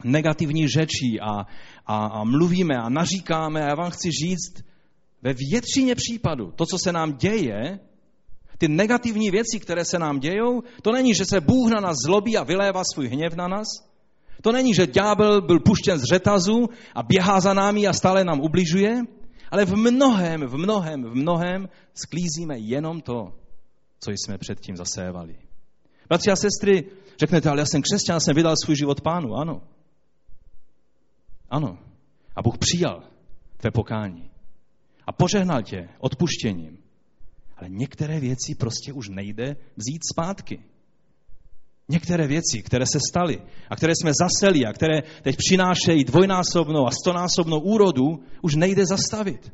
[0.05, 1.47] negativní řečí a,
[1.87, 3.63] a, a mluvíme a naříkáme.
[3.63, 4.65] A já vám chci říct,
[5.23, 7.79] ve většině případů to, co se nám děje,
[8.59, 12.37] ty negativní věci, které se nám dějou, to není, že se Bůh na nás zlobí
[12.37, 13.67] a vylévá svůj hněv na nás.
[14.43, 18.41] To není, že ďábel byl puštěn z řetazu a běhá za námi a stále nám
[18.41, 19.01] ubližuje,
[19.51, 23.33] ale v mnohem, v mnohem, v mnohem sklízíme jenom to,
[24.01, 25.37] co jsme předtím zasévali.
[26.09, 26.85] Bratři a sestry,
[27.21, 29.63] řeknete, ale já jsem křesťan, jsem vydal svůj život pánu, ano.
[31.51, 31.79] Ano.
[32.37, 33.03] A Bůh přijal
[33.57, 34.31] tvé pokání.
[35.07, 36.79] A požehnal tě odpuštěním.
[37.57, 40.59] Ale některé věci prostě už nejde vzít zpátky.
[41.89, 46.91] Některé věci, které se staly a které jsme zaseli a které teď přinášejí dvojnásobnou a
[46.91, 49.53] stonásobnou úrodu, už nejde zastavit.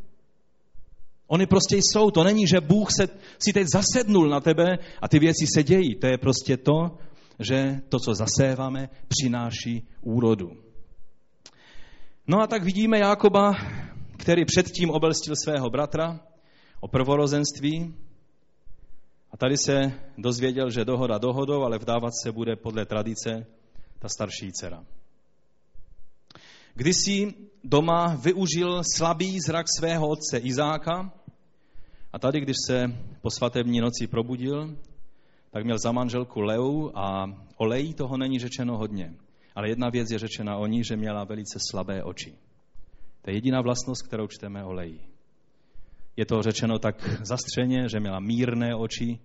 [1.27, 2.11] Oni prostě jsou.
[2.11, 5.95] To není, že Bůh se, si teď zasednul na tebe a ty věci se dějí.
[5.95, 6.99] To je prostě to,
[7.39, 10.72] že to, co zaséváme, přináší úrodu.
[12.27, 13.55] No a tak vidíme Jákoba,
[14.17, 16.21] který předtím obelstil svého bratra
[16.81, 17.95] o prvorozenství.
[19.31, 23.47] A tady se dozvěděl, že dohoda dohodou, ale vdávat se bude podle tradice
[23.99, 24.85] ta starší dcera.
[26.75, 31.13] Kdysi doma využil slabý zrak svého otce Izáka
[32.13, 32.85] a tady, když se
[33.21, 34.77] po svatební noci probudil,
[35.51, 37.25] tak měl za manželku Leu a
[37.57, 39.15] o Lejí toho není řečeno hodně.
[39.55, 42.35] Ale jedna věc je řečena o ní, že měla velice slabé oči.
[43.23, 45.01] To je jediná vlastnost, kterou čteme o Leji.
[46.17, 49.19] Je to řečeno tak zastřeně, že měla mírné oči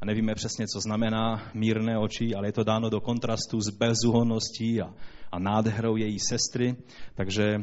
[0.00, 4.82] a nevíme přesně, co znamená mírné oči, ale je to dáno do kontrastu s bezúhonností
[4.82, 4.94] a,
[5.32, 6.76] a nádherou její sestry,
[7.14, 7.60] takže e,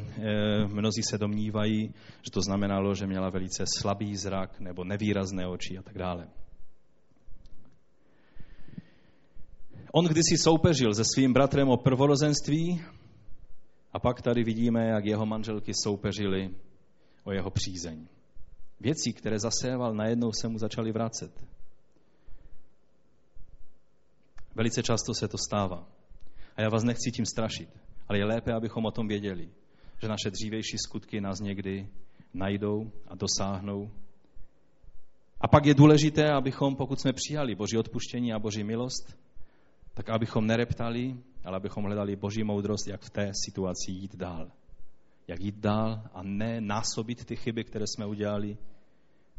[0.67, 5.81] mnozí se domnívají, že to znamenalo, že měla velice slabý zrak nebo nevýrazné oči a
[5.81, 6.27] tak dále.
[9.95, 12.83] On kdysi soupeřil se svým bratrem o prvorozenství
[13.93, 16.55] a pak tady vidíme, jak jeho manželky soupeřily
[17.23, 18.07] o jeho přízeň.
[18.79, 21.45] Věcí, které zaséval, najednou se mu začaly vracet.
[24.55, 25.87] Velice často se to stává.
[26.55, 27.69] A já vás nechci tím strašit,
[28.07, 29.49] ale je lépe, abychom o tom věděli,
[30.01, 31.89] že naše dřívejší skutky nás někdy
[32.33, 33.91] najdou a dosáhnou.
[35.41, 39.23] A pak je důležité, abychom, pokud jsme přijali Boží odpuštění a Boží milost,
[39.93, 44.51] tak abychom nereptali, ale abychom hledali Boží moudrost, jak v té situaci jít dál.
[45.27, 48.57] Jak jít dál a ne násobit ty chyby, které jsme udělali,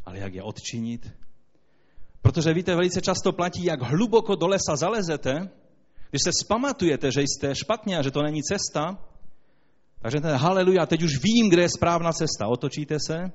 [0.04, 1.12] ale jak je odčinit.
[2.22, 5.50] Protože víte, velice často platí, jak hluboko do lesa zalezete,
[6.10, 8.98] když se spamatujete, že jste špatně a že to není cesta,
[9.98, 12.46] takže ten haleluja, teď už vím, kde je správná cesta.
[12.46, 13.32] Otočíte se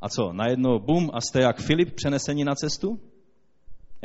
[0.00, 3.00] a co, najednou bum a jste jak Filip přenesení na cestu?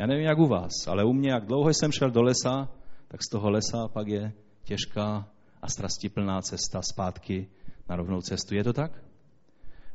[0.00, 2.68] Já nevím, jak u vás, ale u mě, jak dlouho jsem šel do lesa,
[3.08, 4.32] tak z toho lesa pak je
[4.64, 5.28] těžká
[5.62, 7.48] a strastiplná cesta zpátky
[7.88, 8.54] na rovnou cestu.
[8.54, 9.04] Je to tak?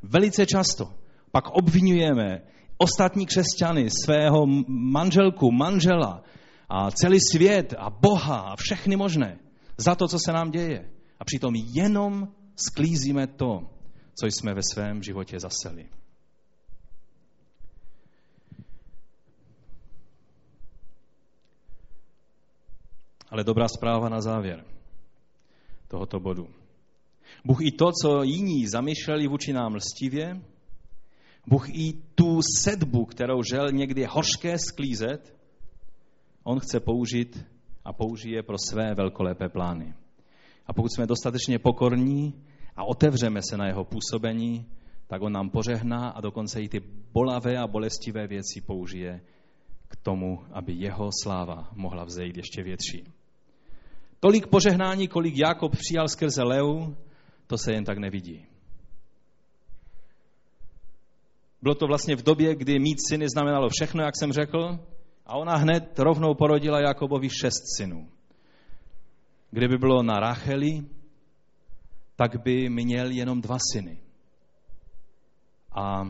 [0.03, 0.93] Velice často
[1.31, 2.41] pak obvinujeme
[2.77, 6.23] ostatní křesťany, svého manželku, manžela
[6.69, 9.39] a celý svět a Boha a všechny možné
[9.77, 10.89] za to, co se nám děje.
[11.19, 13.59] A přitom jenom sklízíme to,
[14.19, 15.89] co jsme ve svém životě zaseli.
[23.29, 24.63] Ale dobrá zpráva na závěr
[25.87, 26.47] tohoto bodu.
[27.45, 30.41] Bůh i to, co jiní zamýšleli vůči nám lstivě,
[31.47, 35.35] Bůh i tu sedbu, kterou žel někdy hořké sklízet,
[36.43, 37.45] on chce použít
[37.85, 39.93] a použije pro své velkolepé plány.
[40.67, 42.33] A pokud jsme dostatečně pokorní
[42.75, 44.65] a otevřeme se na jeho působení,
[45.07, 46.79] tak on nám pořehná a dokonce i ty
[47.13, 49.21] bolavé a bolestivé věci použije
[49.87, 53.03] k tomu, aby jeho sláva mohla vzejít ještě větší.
[54.19, 56.95] Tolik požehnání, kolik Jakob přijal skrze Leu,
[57.47, 58.45] to se jen tak nevidí.
[61.61, 64.79] Bylo to vlastně v době, kdy mít syny znamenalo všechno, jak jsem řekl,
[65.25, 68.09] a ona hned rovnou porodila Jakobovi šest synů.
[69.51, 70.85] Kdyby bylo na Racheli,
[72.15, 73.97] tak by měl jenom dva syny.
[75.71, 76.03] A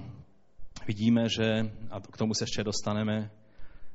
[0.88, 3.32] vidíme, že, a k tomu se ještě dostaneme,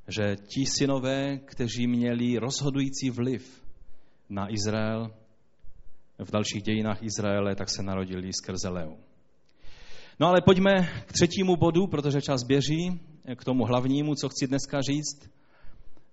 [0.08, 3.64] že ti synové, kteří měli rozhodující vliv
[4.28, 5.10] na Izrael,
[6.24, 8.96] v dalších dějinách Izraele, tak se narodili skrze Leu.
[10.20, 10.70] No ale pojďme
[11.06, 13.00] k třetímu bodu, protože čas běží,
[13.36, 15.30] k tomu hlavnímu, co chci dneska říct.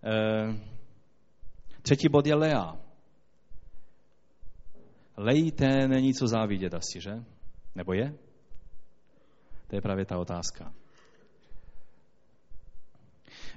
[0.04, 0.60] Eh,
[1.82, 2.78] třetí bod je Lea.
[5.18, 7.12] Lejí té není co závidět asi, že?
[7.76, 8.14] Nebo je?
[9.68, 10.74] To je právě ta otázka.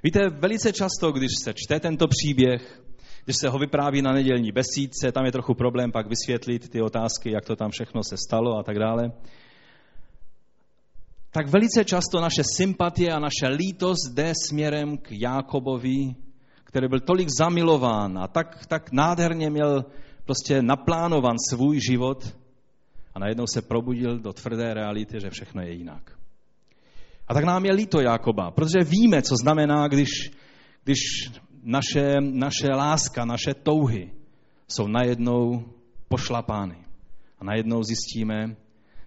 [0.03, 2.81] Víte, velice často, když se čte tento příběh,
[3.25, 7.31] když se ho vypráví na nedělní besídce, tam je trochu problém pak vysvětlit ty otázky,
[7.31, 9.11] jak to tam všechno se stalo a tak dále
[11.31, 16.15] tak velice často naše sympatie a naše lítost jde směrem k Jákobovi,
[16.63, 19.85] který byl tolik zamilován a tak, tak nádherně měl
[20.25, 22.37] prostě naplánovan svůj život
[23.13, 26.20] a najednou se probudil do tvrdé reality, že všechno je jinak.
[27.31, 30.09] A tak nám je líto Jákoba, protože víme, co znamená, když,
[30.83, 30.99] když
[31.63, 34.11] naše, naše láska, naše touhy
[34.67, 35.63] jsou najednou
[36.07, 36.75] pošlapány.
[37.39, 38.55] A najednou zjistíme,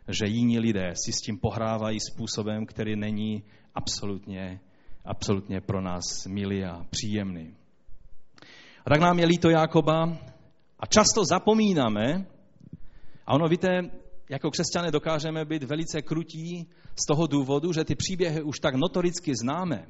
[0.08, 3.42] že jiní lidé si s tím pohrávají způsobem, který není
[3.74, 4.60] absolutně,
[5.04, 7.54] absolutně pro nás milý a příjemný.
[8.86, 10.18] A tak nám je líto Jákoba
[10.80, 12.26] a často zapomínáme,
[13.26, 13.68] a ono víte,
[14.28, 16.66] jako křesťané dokážeme být velice krutí
[17.02, 19.86] z toho důvodu, že ty příběhy už tak notoricky známe,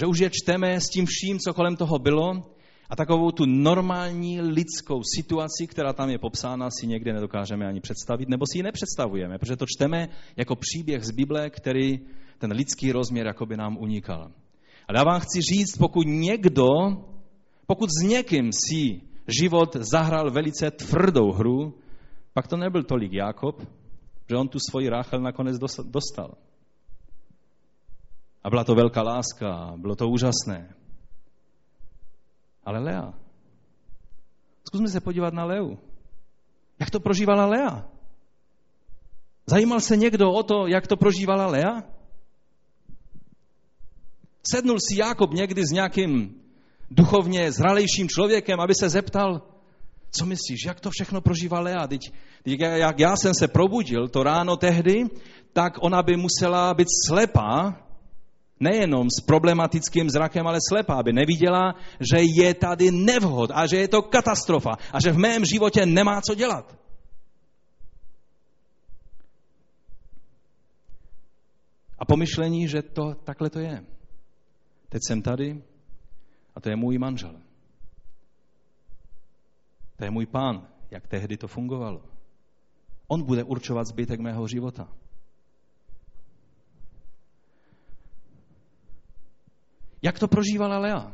[0.00, 2.42] že už je čteme s tím vším, co kolem toho bylo
[2.90, 8.28] a takovou tu normální lidskou situaci, která tam je popsána, si někde nedokážeme ani představit,
[8.28, 12.00] nebo si ji nepředstavujeme, protože to čteme jako příběh z Bible, který
[12.38, 14.30] ten lidský rozměr jakoby nám unikal.
[14.88, 16.66] Ale já vám chci říct, pokud někdo,
[17.66, 19.00] pokud s někým si
[19.40, 21.74] život zahrál velice tvrdou hru,
[22.34, 23.62] pak to nebyl tolik Jakob,
[24.28, 26.34] že on tu svoji Ráchel nakonec dostal.
[28.44, 30.74] A byla to velká láska, bylo to úžasné.
[32.64, 33.14] Ale Lea.
[34.66, 35.76] Zkusme se podívat na Leu.
[36.78, 37.88] Jak to prožívala Lea?
[39.46, 41.82] Zajímal se někdo o to, jak to prožívala Lea?
[44.42, 46.42] Sednul si Jákob někdy s nějakým
[46.90, 49.42] duchovně zralejším člověkem, aby se zeptal,
[50.14, 51.86] co myslíš, jak to všechno prožívá Lea?
[51.86, 52.00] Teď,
[52.60, 55.04] jak já jsem se probudil to ráno tehdy,
[55.52, 57.84] tak ona by musela být slepá,
[58.60, 63.88] nejenom s problematickým zrakem, ale slepá, aby neviděla, že je tady nevhod a že je
[63.88, 66.76] to katastrofa a že v mém životě nemá co dělat.
[71.98, 73.84] A pomyšlení, že to takhle to je.
[74.88, 75.62] Teď jsem tady
[76.54, 77.34] a to je můj manžel.
[79.96, 82.02] To je můj pán, jak tehdy to fungovalo.
[83.06, 84.88] On bude určovat zbytek mého života.
[90.02, 91.12] Jak to prožívala Lea?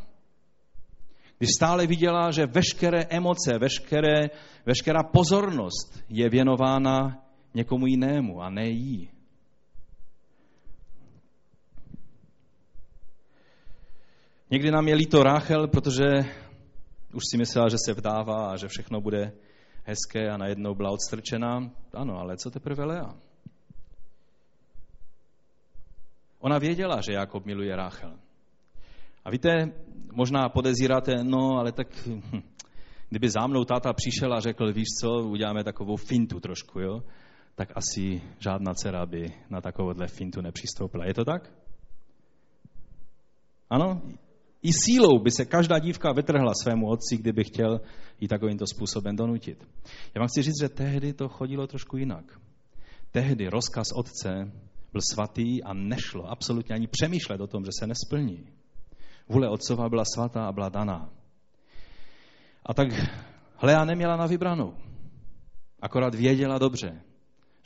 [1.39, 4.31] Když stále viděla, že veškeré emoce, veškeré,
[4.67, 9.11] veškerá pozornost je věnována někomu jinému a ne jí.
[14.51, 16.05] Někdy nám je líto Ráchel, protože
[17.15, 19.33] už si myslela, že se vdává a že všechno bude
[19.85, 21.71] hezké a najednou byla odstrčená.
[21.95, 23.15] Ano, ale co teprve Lea?
[26.39, 28.19] Ona věděla, že Jakob miluje Ráchel.
[29.25, 29.73] A víte,
[30.13, 32.43] možná podezíráte, no ale tak hm,
[33.09, 37.03] kdyby za mnou táta přišel a řekl, víš co, uděláme takovou fintu trošku, jo,
[37.55, 41.05] tak asi žádná dcera by na takovouhle fintu nepřistoupila.
[41.07, 41.53] Je to tak?
[43.71, 44.03] Ano?
[44.63, 47.81] I sílou by se každá dívka vytrhla svému otci, kdyby chtěl
[48.21, 49.69] ji takovýmto způsobem donutit.
[50.15, 52.41] Já vám chci říct, že tehdy to chodilo trošku jinak.
[53.11, 54.53] Tehdy rozkaz otce
[54.93, 58.47] byl svatý a nešlo absolutně ani přemýšlet o tom, že se nesplní.
[59.29, 61.11] Vůle otcova byla svatá a byla daná.
[62.67, 62.89] A tak
[63.63, 64.75] Lea neměla na vybranou.
[65.83, 67.03] Akorát věděla dobře,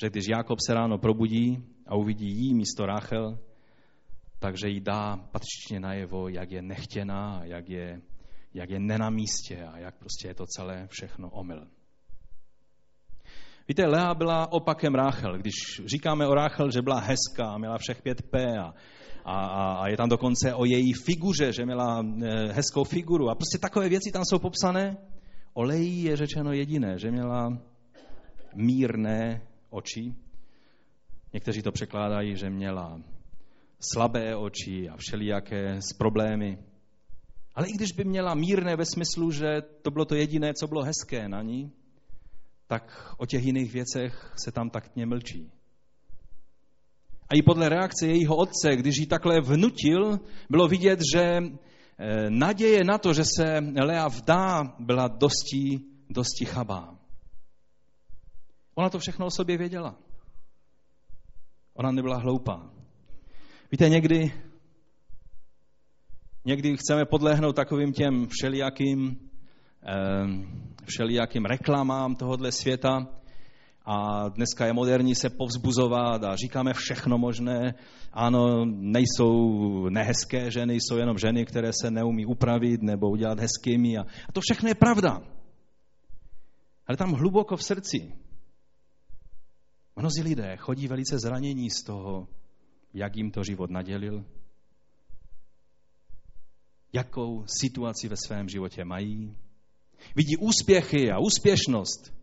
[0.03, 3.39] že když Jakob se ráno probudí a uvidí jí místo Rachel,
[4.39, 8.01] takže jí dá patřičně najevo, jak je nechtěná, jak je,
[8.55, 11.67] jak je na místě a jak prostě je to celé všechno omyl.
[13.69, 15.39] Víte, Lea byla opakem Ráchel.
[15.39, 18.75] Když říkáme o Ráchel, že byla hezká, měla všech pět P a,
[19.25, 23.59] a, a je tam dokonce o její figuře, že měla eh, hezkou figuru a prostě
[23.59, 24.97] takové věci tam jsou popsané.
[25.53, 27.59] O Lejí je řečeno jediné, že měla
[28.55, 30.15] mírné oči.
[31.33, 33.01] Někteří to překládají, že měla
[33.81, 36.59] slabé oči a všelijaké s problémy.
[37.55, 40.83] Ale i když by měla mírné ve smyslu, že to bylo to jediné, co bylo
[40.83, 41.73] hezké na ní,
[42.67, 45.53] tak o těch jiných věcech se tam taktně mlčí.
[47.29, 52.85] A i podle reakce jejího otce, když ji takhle vnutil, bylo vidět, že eh, naděje
[52.85, 56.99] na to, že se Lea vdá, byla dosti, dosti chabá.
[58.75, 59.97] Ona to všechno o sobě věděla.
[61.75, 62.71] Ona nebyla hloupá.
[63.75, 64.33] Víte, někdy,
[66.45, 69.31] někdy chceme podlehnout takovým těm všelijakým,
[70.85, 73.07] všelijakým reklamám tohohle světa
[73.85, 77.75] a dneska je moderní se povzbuzovat a říkáme všechno možné.
[78.13, 83.97] Ano, nejsou nehezké ženy, jsou jenom ženy, které se neumí upravit nebo udělat hezkými.
[83.97, 85.21] A, a to všechno je pravda.
[86.87, 88.13] Ale tam hluboko v srdci
[89.97, 92.29] mnozí lidé chodí velice zranění z toho,
[92.95, 94.25] jak jim to život nadělil,
[96.93, 99.37] jakou situaci ve svém životě mají.
[100.17, 102.15] Vidí úspěchy a úspěšnost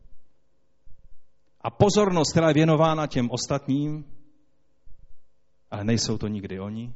[1.62, 4.06] a pozornost, která je věnována těm ostatním,
[5.72, 6.94] ale nejsou to nikdy oni.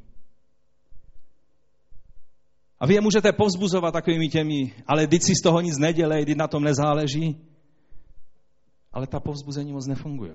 [2.78, 6.36] A vy je můžete povzbuzovat takovými těmi, ale teď si z toho nic nedělej, teď
[6.36, 7.40] na tom nezáleží.
[8.92, 10.32] Ale ta povzbuzení moc nefungují.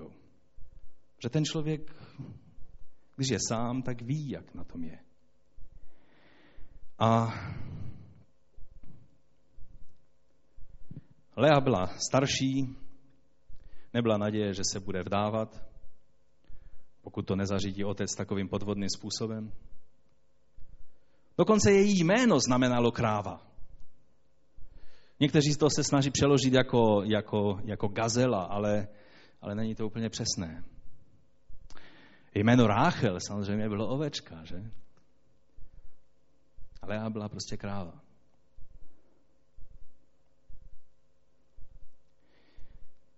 [1.22, 1.94] Že ten člověk
[3.16, 4.98] když je sám, tak ví, jak na tom je.
[6.98, 7.34] A
[11.36, 12.76] Lea byla starší,
[13.94, 15.64] nebyla naděje, že se bude vdávat,
[17.02, 19.52] pokud to nezařídí otec takovým podvodným způsobem.
[21.38, 23.46] Dokonce její jméno znamenalo kráva.
[25.20, 28.88] Někteří to se snaží přeložit jako, jako, jako gazela, ale,
[29.40, 30.64] ale není to úplně přesné.
[32.34, 34.70] Jméno Ráchel samozřejmě bylo ovečka, že?
[36.82, 38.00] Ale já byla prostě kráva.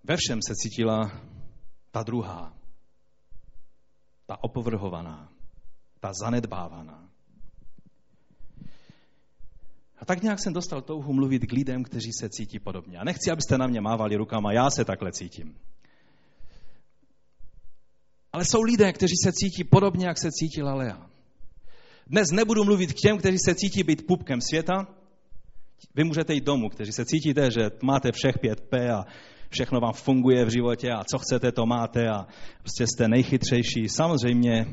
[0.05, 1.21] Ve všem se cítila
[1.91, 2.53] ta druhá,
[4.27, 5.33] ta opovrhovaná,
[6.01, 7.09] ta zanedbávaná.
[9.99, 12.99] A tak nějak jsem dostal touhu mluvit k lidem, kteří se cítí podobně.
[12.99, 15.59] A nechci, abyste na mě mávali rukama, já se takhle cítím.
[18.35, 21.07] Ale jsou lidé, kteří se cítí podobně, jak se cítila Lea.
[22.07, 24.87] Dnes nebudu mluvit k těm, kteří se cítí být pupkem světa.
[25.95, 29.05] Vy můžete jít domů, kteří se cítíte, že máte všech 5P a
[29.51, 32.26] všechno vám funguje v životě a co chcete, to máte a
[32.61, 33.89] prostě jste nejchytřejší.
[33.89, 34.66] Samozřejmě,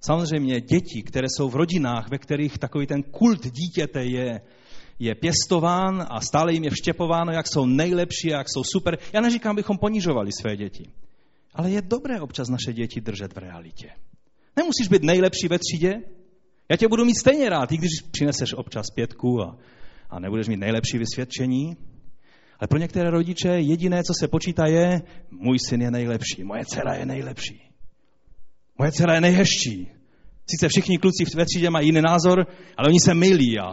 [0.00, 4.40] samozřejmě děti, které jsou v rodinách, ve kterých takový ten kult dítěte je,
[4.98, 8.98] je pěstován a stále jim je vštěpováno, jak jsou nejlepší jak jsou super.
[9.12, 11.03] Já neříkám, abychom ponižovali své děti.
[11.54, 13.90] Ale je dobré občas naše děti držet v realitě.
[14.56, 15.94] Nemusíš být nejlepší ve třídě.
[16.70, 19.58] Já tě budu mít stejně rád, i když přineseš občas pětku a,
[20.10, 21.76] a nebudeš mít nejlepší vysvědčení.
[22.60, 26.94] Ale pro některé rodiče jediné, co se počítá, je, můj syn je nejlepší, moje dcera
[26.94, 27.62] je nejlepší.
[28.78, 29.88] Moje dcera je nejhezčí.
[30.50, 32.46] Sice všichni kluci ve třídě mají jiný názor,
[32.76, 33.66] ale oni se milí a,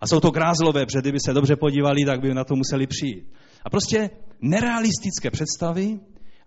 [0.00, 3.32] a jsou to grázlové, protože kdyby se dobře podívali, tak by na to museli přijít.
[3.64, 4.10] A prostě
[4.40, 5.98] nerealistické představy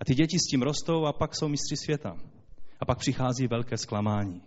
[0.02, 2.16] a ty děti s tím rostou a pak jsou mistři světa.
[2.80, 4.42] A pak přichází velké zklamání.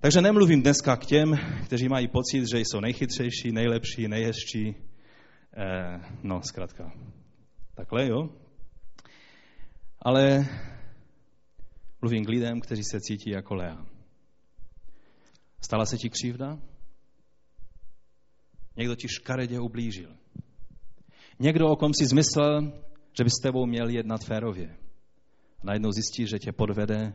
[0.00, 4.74] Takže nemluvím dneska k těm, kteří mají pocit, že jsou nejchytřejší, nejlepší, nejhezčí,
[5.56, 6.92] Eh, no, zkrátka.
[7.74, 8.28] Takhle, jo?
[10.00, 10.48] Ale
[12.00, 13.86] mluvím k lidem, kteří se cítí jako Lea.
[15.60, 16.58] Stala se ti křivda?
[18.76, 20.16] Někdo ti škaredě ublížil.
[21.38, 22.72] Někdo, o kom si zmyslel,
[23.18, 24.76] že by s tebou měl jednat férově.
[25.60, 27.14] A najednou zjistíš, že tě podvede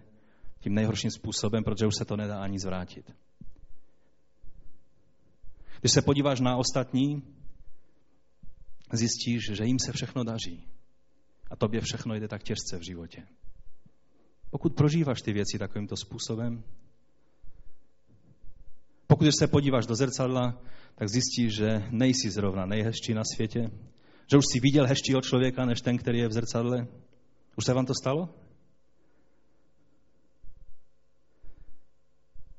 [0.59, 3.11] tím nejhorším způsobem, protože už se to nedá ani zvrátit.
[5.79, 7.23] Když se podíváš na ostatní,
[8.93, 10.67] zjistíš, že jim se všechno daří.
[11.51, 13.27] A tobě všechno jde tak těžce v životě.
[14.49, 16.63] Pokud prožíváš ty věci takovýmto způsobem,
[19.07, 20.61] pokud se podíváš do zrcadla,
[20.95, 23.71] tak zjistíš, že nejsi zrovna nejhezčí na světě,
[24.31, 26.87] že už si viděl hezčího člověka, než ten, který je v zrcadle.
[27.55, 28.29] Už se vám to stalo?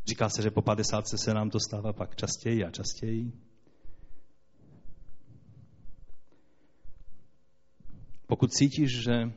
[0.06, 3.32] Říká se, že po 50 se nám to stává pak častěji a častěji.
[8.26, 9.32] Pokud cítíš, že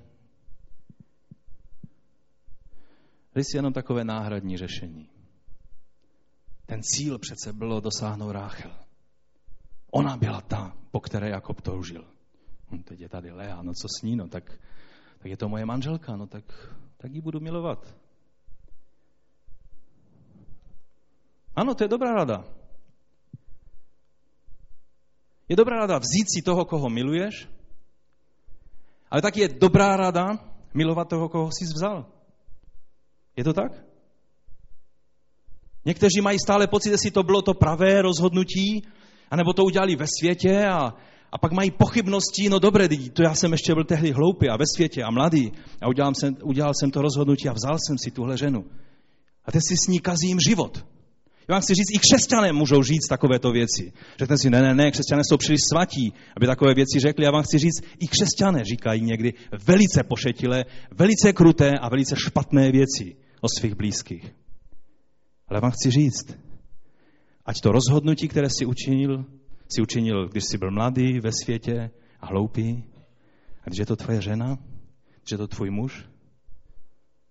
[3.36, 5.10] jsi jenom takové náhradní řešení.
[6.66, 8.72] Ten cíl přece bylo dosáhnout Ráchel.
[9.92, 12.11] Ona byla ta, po které Jakob toužil.
[12.80, 14.52] Teď je tady Lea, no co s ní, no tak,
[15.18, 16.44] tak je to moje manželka, no tak,
[16.98, 17.96] tak ji budu milovat.
[21.56, 22.44] Ano, to je dobrá rada.
[25.50, 27.48] Je dobrá rada vzít si toho, koho miluješ,
[29.12, 30.40] ale tak je dobrá rada
[30.74, 32.06] milovat toho, koho jsi vzal.
[33.36, 33.84] Je to tak?
[35.86, 38.88] Někteří mají stále pocit, jestli to bylo to pravé rozhodnutí,
[39.32, 40.94] anebo to udělali ve světě a,
[41.32, 44.66] a pak mají pochybnosti, no dobré, to já jsem ještě byl tehdy hloupý a ve
[44.76, 45.52] světě a mladý
[45.82, 48.66] a udělal jsem, udělal jsem to rozhodnutí a vzal jsem si tuhle ženu.
[49.46, 50.86] A teď si s ní kazím život.
[51.48, 53.94] Já vám chci říct, i křesťané můžou říct takovéto věci.
[54.20, 57.26] Řekne si, ne, ne, ne, křesťané jsou příliš svatí, aby takové věci řekli.
[57.26, 59.34] Já vám chci říct, i křesťané říkají někdy
[59.68, 64.36] velice pošetilé, velice kruté a velice špatné věci o svých blízkých.
[65.48, 66.38] Ale vám chci říct,
[67.46, 69.26] ať to rozhodnutí, které si učinil,
[69.76, 72.84] si učinil, když jsi byl mladý ve světě a hloupý,
[73.64, 74.58] a když je to tvoje žena,
[75.20, 76.06] když je to tvůj muž,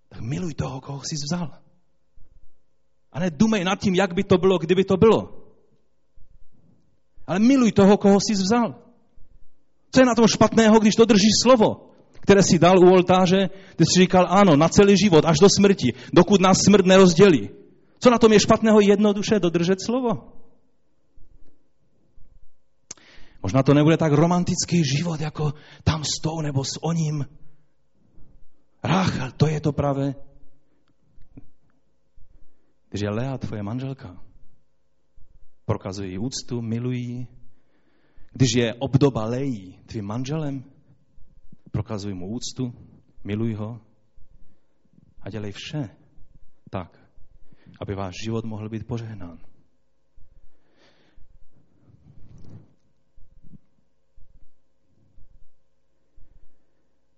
[0.09, 1.51] tak miluj toho, koho jsi vzal.
[3.13, 5.41] A ne dumej nad tím, jak by to bylo, kdyby to bylo.
[7.27, 8.75] Ale miluj toho, koho jsi vzal.
[9.93, 13.85] Co je na tom špatného, když to držíš slovo, které si dal u oltáře, kde
[13.85, 17.51] jsi říkal ano, na celý život, až do smrti, dokud nás smrt nerozdělí.
[17.99, 20.40] Co na tom je špatného jednoduše dodržet slovo?
[23.43, 25.53] Možná to nebude tak romantický život, jako
[25.85, 27.25] tam s tou nebo s oním.
[28.85, 30.15] Ráchel, to je to pravé.
[32.89, 34.23] Když je Lea tvoje manželka,
[35.65, 37.27] prokazují úctu, milují.
[38.33, 40.65] Když je obdoba Lejí tvým manželem,
[41.71, 42.75] prokazuj mu úctu,
[43.25, 43.81] miluj ho
[45.21, 45.89] a dělej vše
[46.71, 46.99] tak,
[47.81, 49.39] aby váš život mohl být požehnán.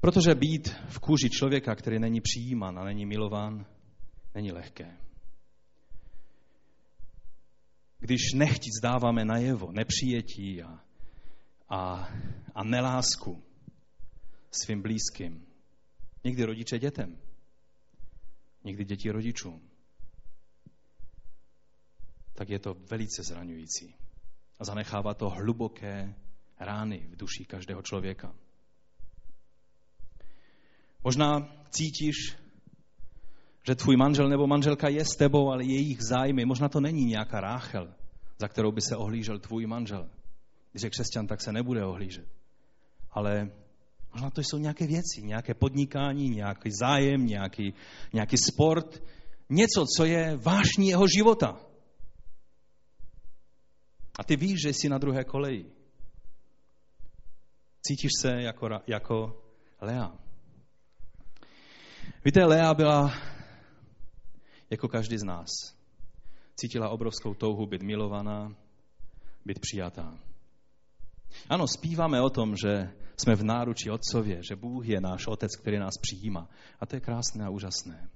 [0.02, 3.66] Protože být v kůži člověka, který není přijímán a není milován,
[4.34, 4.96] není lehké
[8.02, 10.84] když nechtíc dáváme najevo nepřijetí a,
[11.68, 12.08] a,
[12.54, 13.42] a nelásku
[14.50, 15.46] svým blízkým.
[16.24, 17.18] Někdy rodiče dětem,
[18.64, 19.70] někdy děti rodičům.
[22.34, 23.94] Tak je to velice zraňující.
[24.58, 26.14] A zanechává to hluboké
[26.60, 28.34] rány v duši každého člověka.
[31.04, 32.36] Možná cítíš,
[33.66, 37.40] že tvůj manžel nebo manželka je s tebou, ale jejich zájmy, možná to není nějaká
[37.40, 37.94] Ráchel,
[38.38, 40.10] za kterou by se ohlížel tvůj manžel.
[40.72, 42.26] Když je křesťan, tak se nebude ohlížet.
[43.10, 43.50] Ale
[44.12, 47.74] možná to jsou nějaké věci, nějaké podnikání, nějaký zájem, nějaký,
[48.12, 49.02] nějaký sport,
[49.50, 51.60] něco, co je vášní jeho života.
[54.18, 55.66] A ty víš, že jsi na druhé koleji.
[57.82, 59.42] Cítíš se jako, jako
[59.80, 60.21] Lea.
[62.24, 63.12] Víte, Lea byla
[64.70, 65.48] jako každý z nás.
[66.56, 68.54] Cítila obrovskou touhu být milovaná,
[69.44, 70.18] být přijatá.
[71.48, 75.78] Ano, zpíváme o tom, že jsme v náruči Otcově, že Bůh je náš Otec, který
[75.78, 76.48] nás přijímá.
[76.80, 78.08] A to je krásné a úžasné.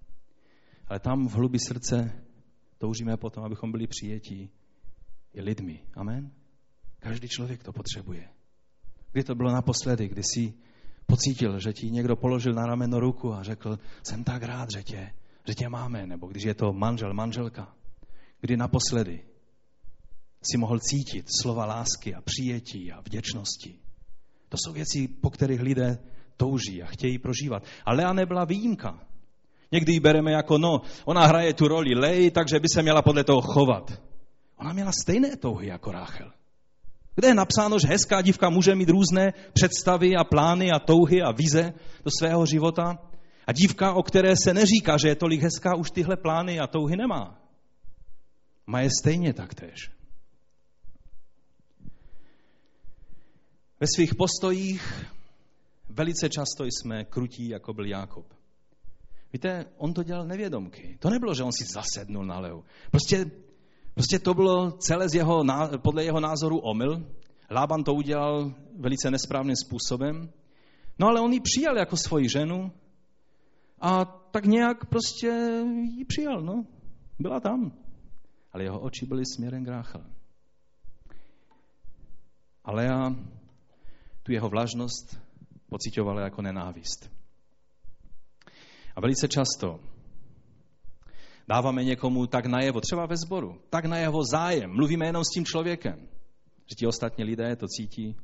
[0.89, 2.23] Ale tam v hlubi srdce
[2.79, 4.51] toužíme potom, abychom byli přijetí
[5.33, 5.83] i lidmi.
[5.95, 6.31] Amen?
[6.99, 8.29] Každý člověk to potřebuje.
[9.13, 10.55] Kdy to bylo naposledy, kdy jsi
[11.07, 15.13] pocítil, že ti někdo položil na rameno ruku a řekl, jsem tak rád, že tě,
[15.49, 17.75] že tě máme, nebo když je to manžel, manželka.
[18.41, 19.25] Kdy naposledy
[20.43, 23.79] si mohl cítit slova lásky a přijetí a vděčnosti.
[24.49, 25.99] To jsou věci, po kterých lidé
[26.37, 27.63] touží a chtějí prožívat.
[27.85, 29.01] A Lea nebyla výjimka.
[29.73, 33.25] Někdy ji bereme jako, no, ona hraje tu roli Lej, takže by se měla podle
[33.25, 34.03] toho chovat.
[34.57, 36.33] Ona měla stejné touhy jako Ráchel.
[37.17, 41.33] Kde je napsáno, že hezká dívka může mít různé představy a plány a touhy a
[41.33, 41.73] vize
[42.05, 42.99] do svého života?
[43.47, 46.97] A dívka, o které se neříká, že je tolik hezká, už tyhle plány a touhy
[46.97, 47.41] nemá.
[48.67, 49.91] Má je stejně taktéž.
[53.81, 55.07] Ve svých postojích
[55.89, 58.27] velice často jsme krutí, jako byl Jákob.
[59.33, 60.97] Víte, on to dělal nevědomky.
[61.01, 62.63] To nebylo, že on si zasednul na leu.
[62.91, 63.31] Prostě
[63.97, 65.45] Prostě to bylo celé z jeho,
[65.83, 67.07] podle jeho názoru omyl.
[67.51, 70.33] Lában to udělal velice nesprávným způsobem.
[70.99, 72.73] No ale on ji přijal jako svoji ženu
[73.81, 75.27] a tak nějak prostě
[75.83, 76.65] ji přijal, no.
[77.19, 77.73] Byla tam.
[78.53, 80.05] Ale jeho oči byly směrem k Ráchel.
[82.65, 83.17] Ale já
[84.23, 85.21] tu jeho vlažnost
[85.69, 87.11] pocitovala jako nenávist.
[88.97, 89.81] A velice často
[91.49, 96.09] dáváme někomu tak najevo, třeba ve sboru, tak najevo zájem, mluvíme jenom s tím člověkem,
[96.67, 98.17] že ti ostatní lidé to cítí,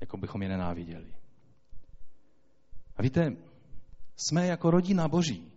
[0.00, 1.14] jako bychom je nenáviděli.
[2.96, 3.36] A víte,
[4.16, 5.52] jsme jako rodina Boží.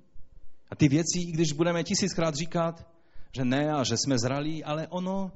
[0.69, 2.87] A ty věci, i když budeme tisíckrát říkat,
[3.35, 5.31] že ne a že jsme zralí, ale ono,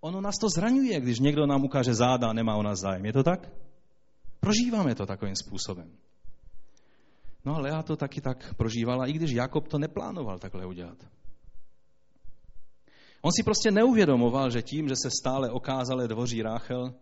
[0.00, 3.06] ono nás to zraňuje, když někdo nám ukáže záda a nemá o nás zájem.
[3.06, 3.48] Je to tak?
[4.40, 5.90] Prožíváme to takovým způsobem.
[7.46, 10.98] No ale já to taky tak prožívala, i když Jakob to neplánoval takhle udělat.
[13.22, 16.94] On si prostě neuvědomoval, že tím, že se stále okázale dvoří Ráchel,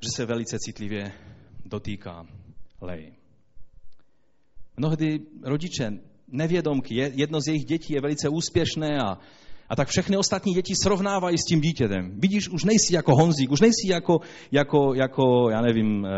[0.00, 1.12] že se velice citlivě
[1.64, 2.26] dotýká
[2.80, 3.12] Lej.
[4.76, 5.92] Mnohdy rodiče
[6.28, 9.18] nevědomky, jedno z jejich dětí je velice úspěšné a,
[9.68, 12.20] a tak všechny ostatní děti srovnávají s tím dítětem.
[12.20, 14.20] Vidíš, už nejsi jako Honzík, už nejsi jako,
[14.52, 16.08] jako, jako já nevím, uh,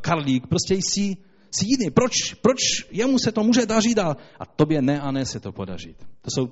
[0.00, 1.16] Karlík, prostě jsi
[1.62, 1.90] jiný.
[1.90, 2.58] Proč, proč
[2.90, 5.96] jemu se to může dařit a, a tobě ne a ne se to podařit?
[6.22, 6.46] To jsou,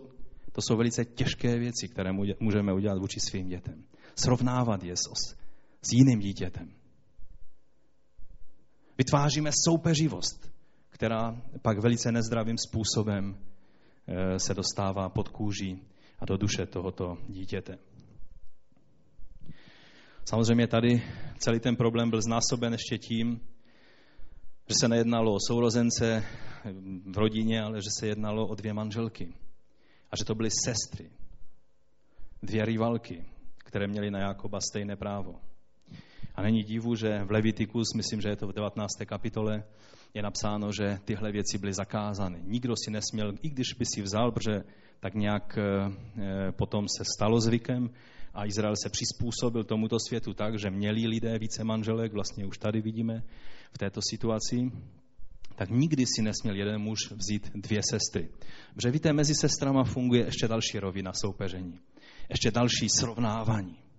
[0.53, 3.85] to jsou velice těžké věci, které můžeme udělat vůči svým dětem.
[4.15, 5.35] Srovnávat je s,
[5.83, 6.71] s jiným dítětem.
[8.99, 10.51] Vytváříme soupeřivost,
[10.89, 15.79] která pak velice nezdravým způsobem eh, se dostává pod kůži
[16.19, 17.79] a do duše tohoto dítěte.
[20.25, 21.03] Samozřejmě tady
[21.39, 23.41] celý ten problém byl znásoben ještě tím,
[24.71, 26.25] že se nejednalo o sourozence
[27.07, 29.35] v rodině, ale že se jednalo o dvě manželky.
[30.11, 31.11] A že to byly sestry,
[32.43, 33.25] dvě rivalky,
[33.59, 35.41] které měly na Jakoba stejné právo.
[36.41, 38.89] A není divu, že v Levitikus, myslím, že je to v 19.
[39.07, 39.65] kapitole,
[40.15, 42.41] je napsáno, že tyhle věci byly zakázány.
[42.45, 44.63] Nikdo si nesměl, i když by si vzal, protože
[45.01, 47.91] tak nějak eh, potom se stalo zvykem
[48.35, 52.81] a Izrael se přizpůsobil tomuto světu tak, že měli lidé více manželek, vlastně už tady
[52.81, 53.23] vidíme,
[53.73, 54.73] v této situaci,
[55.57, 58.29] tak nikdy si nesměl jeden muž vzít dvě sestry.
[58.75, 61.79] Protože víte, mezi sestrama funguje ještě další rovina soupeření.
[62.29, 63.90] Ještě další srovnávání.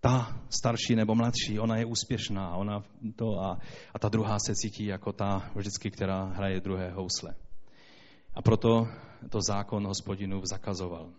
[0.00, 2.82] Ta starší nebo mladší, ona je úspěšná, ona
[3.16, 3.58] to a,
[3.94, 7.34] a ta druhá se cítí jako ta vždycky, která hraje druhé housle.
[8.34, 8.88] A proto
[9.30, 11.10] to zákon hospodinův zakazoval.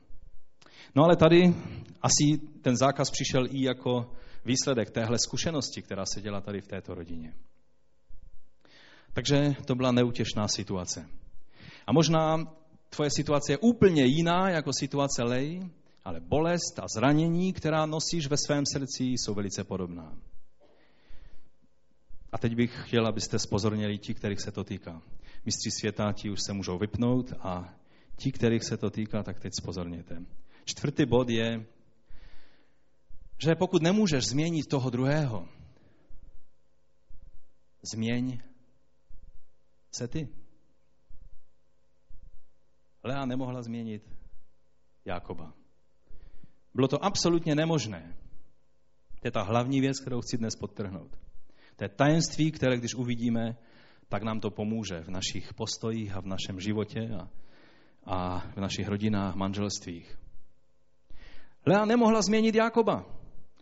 [0.96, 1.56] No ale tady
[2.02, 4.12] asi ten zákaz přišel i jako
[4.46, 7.34] výsledek téhle zkušenosti, která se dělá tady v této rodině.
[9.14, 11.10] Takže to byla neutěšná situace.
[11.88, 12.38] A možná
[12.90, 15.70] tvoje situace je úplně jiná jako situace Lej,
[16.04, 20.18] ale bolest a zranění, která nosíš ve svém srdci, jsou velice podobná.
[22.32, 25.02] A teď bych chtěl, abyste spozorněli ti, kterých se to týká.
[25.46, 27.74] Mistři světa, ti už se můžou vypnout a
[28.16, 30.26] ti, kterých se to týká, tak teď spozorněte.
[30.66, 31.66] Čtvrtý bod je,
[33.44, 35.50] že pokud nemůžeš změnit toho druhého,
[37.94, 38.40] změň
[39.92, 40.30] se ty.
[43.04, 44.10] Lea nemohla změnit
[45.06, 45.61] Jákoba.
[46.74, 48.16] Bylo to absolutně nemožné.
[49.22, 51.18] To je ta hlavní věc, kterou chci dnes podtrhnout.
[51.76, 53.58] To je tajemství, které když uvidíme,
[54.10, 57.30] tak nám to pomůže v našich postojích a v našem životě a,
[58.06, 60.18] a v našich rodinách, manželstvích.
[61.66, 63.06] Lea nemohla změnit Jakoba.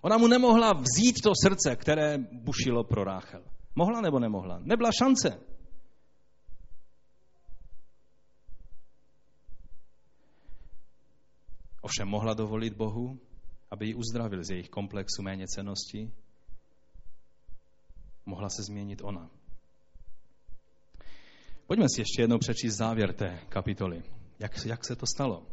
[0.01, 3.41] Ona mu nemohla vzít to srdce, které bušilo pro Ráchel.
[3.75, 4.59] Mohla nebo nemohla?
[4.63, 5.39] Nebyla šance.
[11.89, 13.19] Ovšem mohla dovolit Bohu,
[13.71, 16.11] aby ji uzdravil z jejich komplexu méně cenosti.
[18.25, 19.29] Mohla se změnit ona.
[21.67, 24.03] Pojďme si ještě jednou přečíst závěr té kapitoly.
[24.39, 25.47] Jak, jak se to stalo?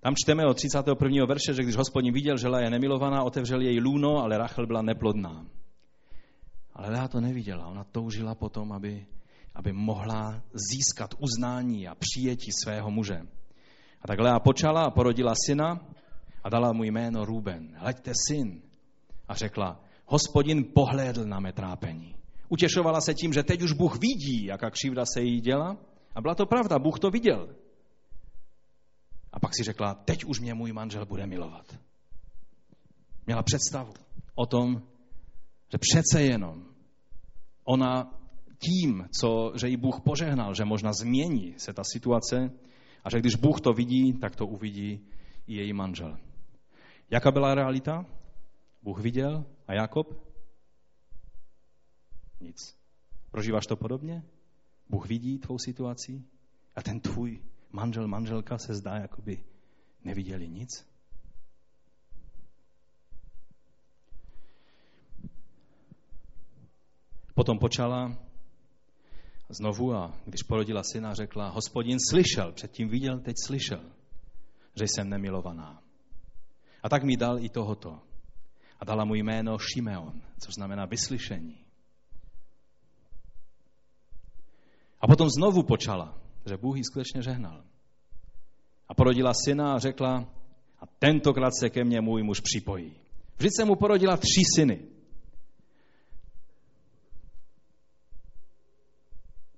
[0.00, 1.26] Tam čteme od 31.
[1.26, 4.82] verše, že když hospodin viděl, že Lea je nemilovaná, otevřel její lůno, ale Rachel byla
[4.82, 5.46] neplodná.
[6.72, 7.66] Ale Lea to neviděla.
[7.66, 9.06] Ona toužila potom, aby,
[9.54, 13.20] aby mohla získat uznání a přijetí svého muže.
[14.02, 15.80] A tak Lea počala a porodila syna
[16.44, 17.74] a dala mu jméno Ruben.
[17.76, 18.62] Hleďte syn.
[19.28, 22.16] A řekla, hospodin pohlédl na mé trápení.
[22.48, 25.76] Utěšovala se tím, že teď už Bůh vidí, jaká křivda se jí děla.
[26.14, 27.54] A byla to pravda, Bůh to viděl.
[29.32, 31.78] A pak si řekla, teď už mě můj manžel bude milovat.
[33.26, 33.92] Měla představu
[34.34, 34.82] o tom,
[35.72, 36.64] že přece jenom
[37.64, 38.18] ona
[38.58, 42.50] tím, co, že jí Bůh požehnal, že možná změní se ta situace
[43.04, 45.06] a že když Bůh to vidí, tak to uvidí
[45.46, 46.18] i její manžel.
[47.10, 48.06] Jaká byla realita?
[48.82, 50.06] Bůh viděl a Jakob?
[52.40, 52.78] Nic.
[53.30, 54.22] Prožíváš to podobně?
[54.88, 56.24] Bůh vidí tvou situaci
[56.76, 59.44] a ten tvůj manžel, manželka se zdá, jako by
[60.04, 60.92] neviděli nic?
[67.34, 68.18] Potom počala
[69.52, 73.80] znovu a když porodila syna, řekla, hospodin slyšel, předtím viděl, teď slyšel,
[74.74, 75.82] že jsem nemilovaná.
[76.82, 77.98] A tak mi dal i tohoto.
[78.80, 81.58] A dala mu jméno Šimeon, což znamená vyslyšení.
[85.00, 87.64] A potom znovu počala, že Bůh ji skutečně žehnal.
[88.88, 90.28] A porodila syna a řekla,
[90.80, 92.92] a tentokrát se ke mně můj muž připojí.
[93.36, 94.86] Vždyť se mu porodila tři syny.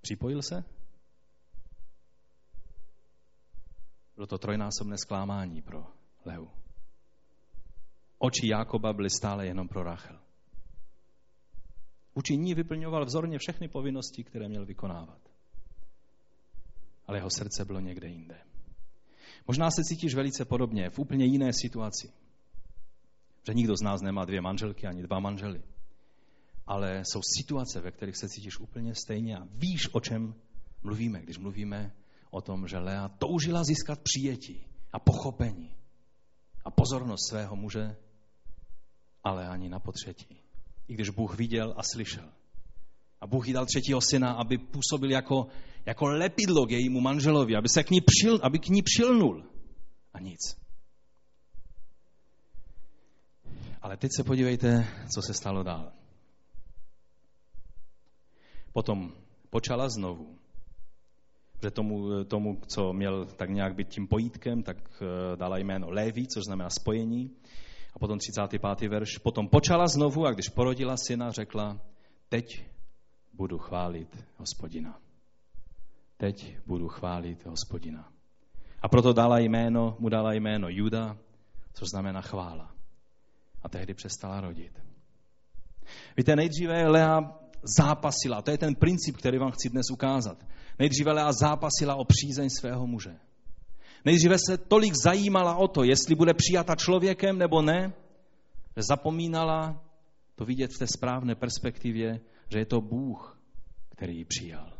[0.05, 0.65] Připojil se?
[4.15, 5.87] Bylo to trojnásobné zklamání pro
[6.25, 6.47] Leu.
[8.19, 10.21] Oči Jákoba byly stále jenom pro Rachel.
[12.15, 15.21] Vůči ní vyplňoval vzorně všechny povinnosti, které měl vykonávat.
[17.07, 18.39] Ale jeho srdce bylo někde jinde.
[19.47, 22.13] Možná se cítíš velice podobně, v úplně jiné situaci.
[23.47, 25.63] Že nikdo z nás nemá dvě manželky ani dva manžely
[26.67, 30.35] ale jsou situace, ve kterých se cítíš úplně stejně a víš, o čem
[30.83, 31.93] mluvíme, když mluvíme
[32.31, 35.77] o tom, že Lea toužila získat přijetí a pochopení
[36.65, 37.97] a pozornost svého muže,
[39.25, 40.41] ale ani na potřetí.
[40.89, 42.33] I když Bůh viděl a slyšel.
[43.21, 45.47] A Bůh jí dal třetího syna, aby působil jako,
[45.87, 49.45] jako lepidlo k jejímu manželovi, aby se k ní, přil, aby k ní přilnul.
[50.13, 50.41] A nic.
[53.83, 56.04] Ale teď se podívejte, co se stalo dál.
[58.75, 59.15] Potom
[59.51, 60.35] počala znovu.
[61.63, 66.27] Že tomu, tomu, co měl tak nějak být tím pojítkem, tak eh, dala jméno Léví,
[66.27, 67.31] což znamená spojení.
[67.95, 68.89] A potom 35.
[68.89, 69.19] verš.
[69.19, 71.81] Potom počala znovu a když porodila syna, řekla,
[72.29, 72.67] teď
[73.33, 74.99] budu chválit hospodina.
[76.17, 78.13] Teď budu chválit hospodina.
[78.83, 81.17] A proto dala jméno, mu dala jméno Juda,
[81.73, 82.75] což znamená chvála.
[83.63, 84.83] A tehdy přestala rodit.
[86.17, 87.44] Víte, nejdříve Lea
[87.79, 88.43] zápasila.
[88.43, 90.47] To je ten princip, který vám chci dnes ukázat.
[90.79, 93.17] Nejdříve Lea zápasila o přízeň svého muže.
[94.05, 97.93] Nejdříve se tolik zajímala o to, jestli bude přijata člověkem nebo ne,
[98.77, 99.85] že zapomínala
[100.35, 102.21] to vidět v té správné perspektivě,
[102.53, 103.41] že je to Bůh,
[103.89, 104.73] který ji přijal.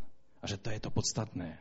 [0.43, 1.59] A že to je to podstatné.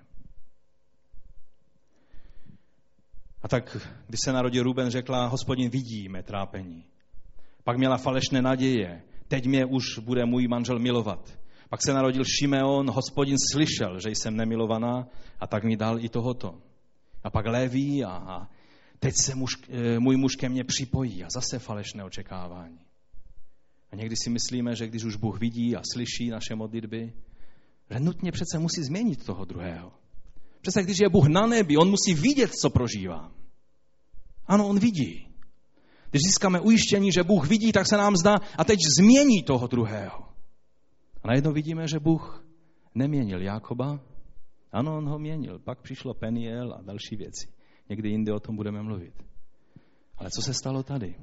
[3.41, 6.85] A tak, když se narodil Ruben, řekla, hospodin vidí mé trápení.
[7.63, 11.39] Pak měla falešné naděje, teď mě už bude můj manžel milovat.
[11.69, 15.07] Pak se narodil Šimeon, hospodin slyšel, že jsem nemilovaná
[15.39, 16.61] a tak mi dal i tohoto.
[17.23, 18.47] A pak Leví a, a
[18.99, 22.79] teď se muž, e, můj muž ke mně připojí a zase falešné očekávání.
[23.91, 27.13] A někdy si myslíme, že když už Bůh vidí a slyší naše modlitby,
[27.91, 29.91] že nutně přece musí změnit toho druhého.
[30.61, 33.31] Přece když je Bůh na nebi, on musí vidět, co prožívá.
[34.45, 35.32] Ano, on vidí.
[36.13, 40.25] Když získáme ujištění, že Bůh vidí, tak se nám zdá a teď změní toho druhého.
[41.23, 42.45] A najednou vidíme, že Bůh
[42.95, 43.99] neměnil Jákoba.
[44.71, 45.59] Ano, on ho měnil.
[45.59, 47.47] Pak přišlo Peniel a další věci.
[47.89, 49.13] Někdy jindy o tom budeme mluvit.
[50.17, 51.15] Ale co se stalo tady?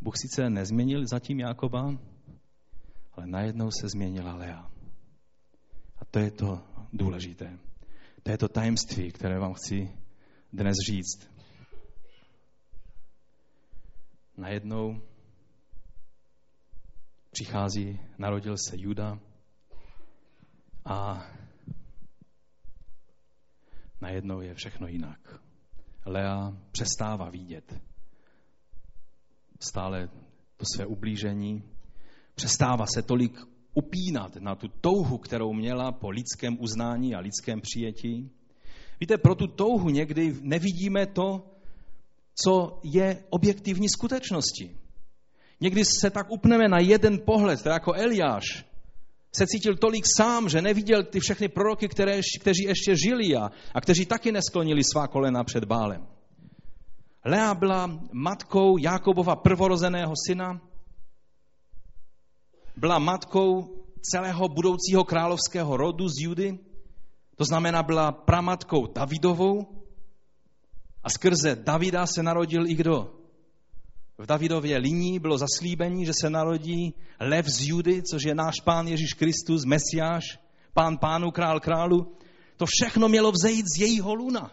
[0.00, 1.98] Bůh sice nezměnil zatím Jákoba,
[3.12, 4.70] ale najednou se změnila Lea.
[5.98, 6.60] A to je to
[6.92, 7.58] důležité.
[8.22, 9.90] To je to tajemství, které vám chci
[10.52, 11.31] dnes říct.
[14.36, 15.02] Najednou
[17.30, 19.18] přichází, narodil se Juda
[20.84, 21.26] a
[24.00, 25.42] najednou je všechno jinak.
[26.06, 27.82] Lea přestává vidět
[29.62, 30.08] stále
[30.56, 31.62] to své ublížení,
[32.34, 33.38] přestává se tolik
[33.74, 38.30] upínat na tu touhu, kterou měla po lidském uznání a lidském přijetí.
[39.00, 41.51] Víte, pro tu touhu někdy nevidíme to,
[42.34, 44.76] co je objektivní skutečnosti.
[45.60, 48.44] Někdy se tak upneme na jeden pohled, tak jako Eliáš
[49.36, 53.80] se cítil tolik sám, že neviděl ty všechny proroky, které, kteří ještě žili a, a
[53.80, 56.06] kteří taky nesklonili svá kolena před bálem.
[57.24, 60.60] Lea byla matkou Jákobova prvorozeného syna,
[62.76, 66.58] byla matkou celého budoucího královského rodu z Judy,
[67.36, 69.81] to znamená byla pramatkou Davidovou
[71.04, 73.14] a skrze Davida se narodil i kdo?
[74.18, 78.88] V Davidově liní bylo zaslíbení, že se narodí lev z Judy, což je náš pán
[78.88, 80.38] Ježíš Kristus, Mesiáš,
[80.74, 82.16] pán pánu, král králu.
[82.56, 84.50] To všechno mělo vzejít z jejího luna.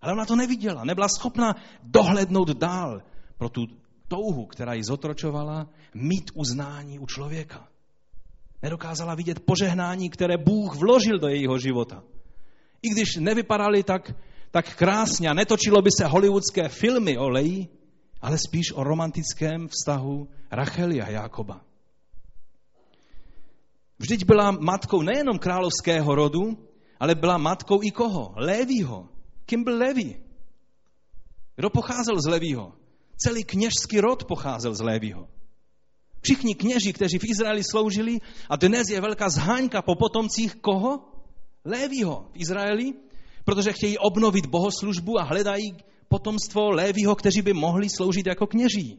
[0.00, 3.02] Ale ona to neviděla, nebyla schopna dohlednout dál
[3.38, 3.66] pro tu
[4.08, 7.68] touhu, která ji zotročovala, mít uznání u člověka.
[8.62, 12.02] Nedokázala vidět požehnání, které Bůh vložil do jejího života.
[12.82, 14.12] I když nevypadaly tak,
[14.52, 17.68] tak krásně a netočilo by se hollywoodské filmy o Leji,
[18.20, 21.64] ale spíš o romantickém vztahu Racheli a Jákoba.
[23.98, 26.68] Vždyť byla matkou nejenom královského rodu,
[27.00, 28.34] ale byla matkou i koho?
[28.36, 29.08] Lévího.
[29.46, 30.16] Kým byl Leví?
[31.56, 32.72] Kdo pocházel z Levího?
[33.16, 35.28] Celý kněžský rod pocházel z Lévího.
[36.20, 41.08] Všichni kněži, kteří v Izraeli sloužili, a dnes je velká zháňka po potomcích koho?
[41.64, 42.94] Lévího v Izraeli,
[43.44, 45.76] protože chtějí obnovit bohoslužbu a hledají
[46.08, 48.98] potomstvo Lévího, kteří by mohli sloužit jako kněží.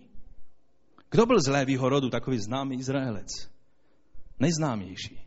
[1.11, 3.27] Kdo byl z Lévího rodu takový známý Izraelec?
[4.39, 5.19] Nejznámější,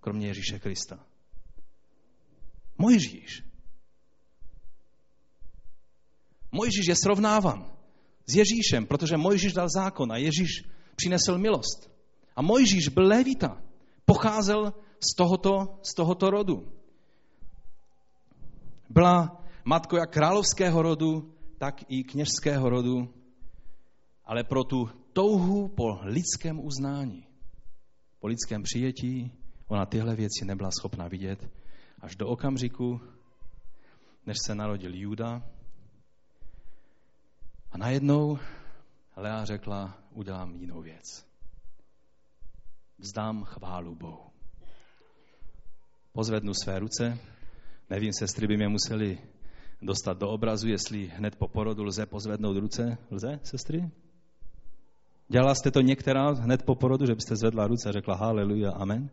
[0.00, 1.06] kromě Ježíše Krista.
[2.78, 3.42] Mojžíš.
[6.52, 7.72] Mojžíš je srovnávan
[8.26, 10.64] s Ježíšem, protože Mojžíš dal zákon a Ježíš
[10.96, 11.90] přinesl milost.
[12.36, 13.62] A Mojžíš byl lévita,
[14.04, 16.79] pocházel z tohoto, z tohoto rodu.
[18.90, 23.14] Byla matkou jak královského rodu, tak i kněžského rodu,
[24.24, 27.26] ale pro tu touhu po lidském uznání,
[28.20, 29.32] po lidském přijetí,
[29.68, 31.50] ona tyhle věci nebyla schopna vidět
[32.00, 33.00] až do okamžiku,
[34.26, 35.42] než se narodil Juda,
[37.72, 38.38] a najednou
[39.16, 41.26] Lea řekla, udělám jinou věc.
[42.98, 44.30] Vzdám chválu Bohu.
[46.12, 47.18] Pozvednu své ruce.
[47.90, 49.18] Nevím, sestry by mě museli
[49.82, 52.98] dostat do obrazu, jestli hned po porodu lze pozvednout ruce.
[53.10, 53.90] Lze, sestry?
[55.28, 59.10] Dělala jste to některá hned po porodu, že byste zvedla ruce a řekla haleluja, amen?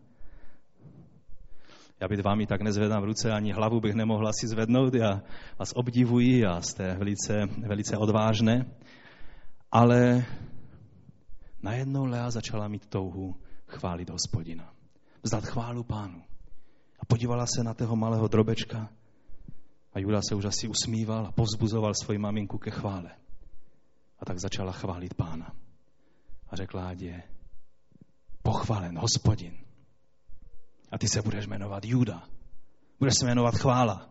[2.01, 4.93] Já bych vám tak nezvedám ruce, ani hlavu bych nemohla si zvednout.
[4.93, 5.21] Já
[5.59, 7.33] vás obdivuji a jste velice,
[7.67, 8.65] velice odvážné.
[9.71, 10.25] Ale
[11.63, 13.35] najednou Lea začala mít touhu
[13.67, 14.73] chválit hospodina.
[15.23, 16.21] Vzdat chválu pánu.
[16.99, 18.89] A podívala se na toho malého drobečka
[19.93, 23.11] a Juda se už asi usmíval a povzbuzoval svoji maminku ke chvále.
[24.19, 25.53] A tak začala chválit pána.
[26.49, 27.23] A řekla, je
[28.43, 29.67] pochvalen hospodin
[30.91, 32.23] a ty se budeš jmenovat Juda.
[32.99, 34.09] Budeš se jmenovat Chvála.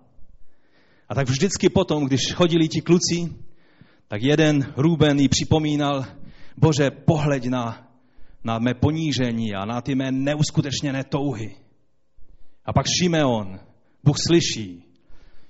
[1.09, 3.37] A tak vždycky potom, když chodili ti kluci,
[4.09, 6.05] tak jeden Ruben jí připomínal,
[6.57, 7.89] Bože, pohleď na,
[8.45, 11.57] na mé ponížení a na ty mé neuskutečněné touhy.
[12.66, 13.60] A pak Šimeon,
[14.04, 14.84] Bůh slyší.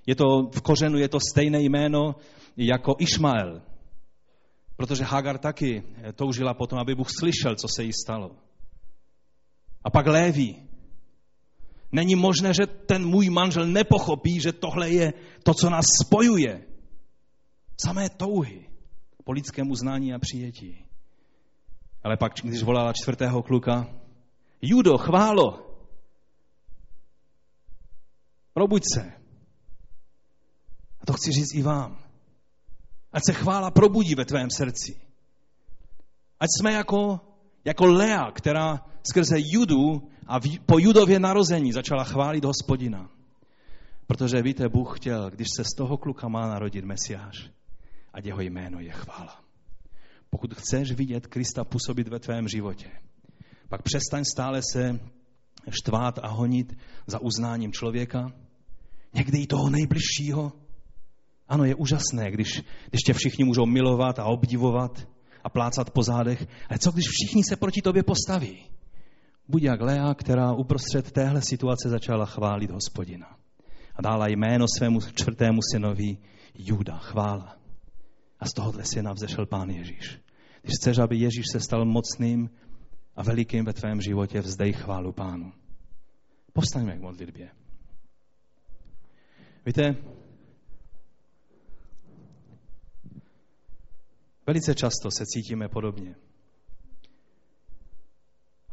[0.06, 2.14] Je to, v kořenu je to stejné jméno
[2.56, 3.62] jako Išmael.
[4.76, 5.82] Protože Hagar taky
[6.14, 8.30] toužila potom, aby Bůh slyšel, co se jí stalo.
[9.84, 10.66] A pak Léví,
[11.92, 15.12] Není možné, že ten můj manžel nepochopí, že tohle je
[15.42, 16.64] to, co nás spojuje.
[17.80, 18.68] Samé touhy
[19.24, 20.84] po lidském uznání a přijetí.
[22.04, 23.88] Ale pak, když volala čtvrtého kluka,
[24.62, 25.65] Judo, chválo,
[28.56, 29.12] probuď se.
[31.00, 31.98] A to chci říct i vám.
[33.12, 34.96] Ať se chvála probudí ve tvém srdci.
[36.40, 37.20] Ať jsme jako,
[37.64, 43.10] jako Lea, která skrze Judu a po Judově narození začala chválit hospodina.
[44.06, 47.50] Protože víte, Bůh chtěl, když se z toho kluka má narodit Mesiáš,
[48.12, 49.44] a jeho jméno je chvála.
[50.30, 52.90] Pokud chceš vidět Krista působit ve tvém životě,
[53.68, 55.00] pak přestaň stále se
[55.70, 58.32] štvát a honit za uznáním člověka,
[59.16, 60.52] někdy i toho nejbližšího.
[61.48, 65.08] Ano, je úžasné, když, když tě všichni můžou milovat a obdivovat
[65.44, 68.58] a plácat po zádech, ale co když všichni se proti tobě postaví?
[69.48, 73.36] Buď jak Lea, která uprostřed téhle situace začala chválit hospodina.
[73.96, 76.18] A dala jméno svému čtvrtému synovi
[76.54, 77.56] Juda, chvála.
[78.40, 80.18] A z tohohle syna vzešel pán Ježíš.
[80.62, 82.50] Když chceš, aby Ježíš se stal mocným
[83.16, 85.52] a velikým ve tvém životě, vzdej chválu pánu.
[86.52, 87.50] Povstaňme k modlitbě.
[89.66, 89.96] Víte,
[94.46, 96.14] velice často se cítíme podobně.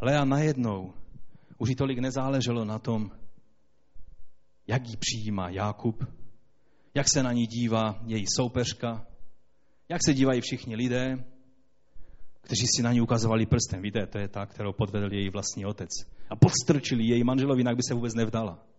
[0.01, 0.93] Lea najednou
[1.57, 3.11] už jí tolik nezáleželo na tom,
[4.67, 6.03] jak ji přijímá Jákub,
[6.93, 9.07] jak se na ní dívá její soupeřka,
[9.89, 11.25] jak se dívají všichni lidé,
[12.41, 13.81] kteří si na ní ukazovali prstem.
[13.81, 15.89] Víte, to je ta, kterou podvedl její vlastní otec.
[16.29, 18.72] A podstrčili její manželovi, jinak by se vůbec nevdala.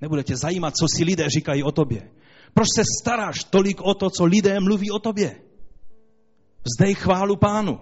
[0.00, 2.10] Nebude tě zajímat, co si lidé říkají o tobě.
[2.54, 5.40] Proč se staráš tolik o to, co lidé mluví o tobě?
[6.64, 7.80] Vzdej chválu pánu.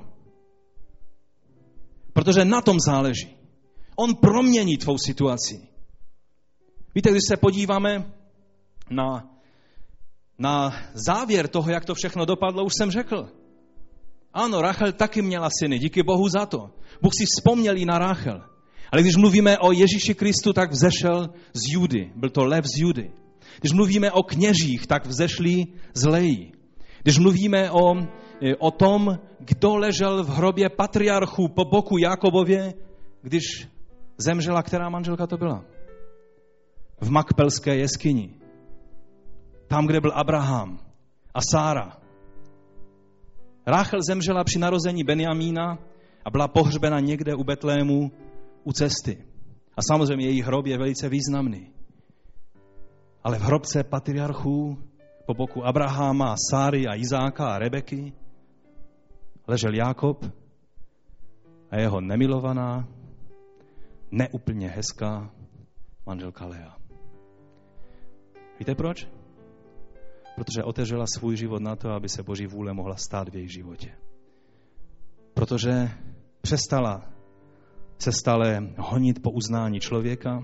[2.12, 3.36] Protože na tom záleží.
[3.96, 5.68] On promění tvou situaci.
[6.94, 8.12] Víte, když se podíváme
[8.90, 9.30] na,
[10.38, 13.28] na závěr toho, jak to všechno dopadlo, už jsem řekl.
[14.32, 16.70] Ano, Rachel taky měla syny, díky Bohu za to.
[17.02, 18.53] Bůh si vzpomněl i na Rachel.
[18.94, 22.12] Ale když mluvíme o Ježíši Kristu, tak vzešel z Judy.
[22.14, 23.10] Byl to lev z Judy.
[23.60, 26.52] Když mluvíme o kněžích, tak vzešli z Lejí.
[27.02, 27.94] Když mluvíme o,
[28.58, 32.74] o tom, kdo ležel v hrobě patriarchů po boku Jakobově,
[33.22, 33.42] když
[34.18, 35.64] zemřela, která manželka to byla?
[37.00, 38.30] V Makpelské jeskyni.
[39.66, 40.78] Tam, kde byl Abraham
[41.34, 41.98] a Sára.
[43.66, 45.78] Ráchel zemřela při narození Benjamína
[46.24, 48.10] a byla pohřbena někde u Betlému
[48.64, 49.24] u cesty.
[49.76, 51.70] A samozřejmě její hrob je velice významný.
[53.22, 54.78] Ale v hrobce patriarchů
[55.26, 58.12] po boku Abraháma, Sáry a Izáka a Rebeky
[59.48, 60.24] ležel Jákob
[61.70, 62.88] a jeho nemilovaná,
[64.10, 65.30] neúplně hezká
[66.06, 66.76] manželka Lea.
[68.58, 69.08] Víte proč?
[70.34, 73.94] Protože otevřela svůj život na to, aby se Boží vůle mohla stát v jejich životě.
[75.34, 75.90] Protože
[76.40, 77.13] přestala
[77.98, 80.42] se stále honit po uznání člověka,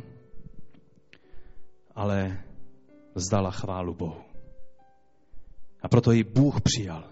[1.94, 2.44] ale
[3.14, 4.20] vzdala chválu Bohu.
[5.82, 7.04] A proto ji Bůh přijal.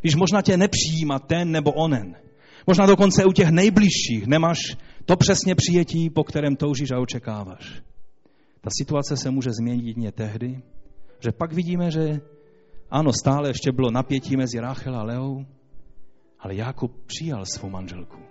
[0.00, 2.16] Když možná tě nepřijímá ten nebo onen,
[2.66, 4.58] možná dokonce u těch nejbližších nemáš
[5.04, 7.82] to přesně přijetí, po kterém toužíš a očekáváš.
[8.60, 10.62] Ta situace se může změnit jedině tehdy,
[11.20, 12.20] že pak vidíme, že
[12.90, 15.46] ano, stále ještě bylo napětí mezi Rachel a Leou,
[16.38, 18.29] ale Jakub přijal svou manželku.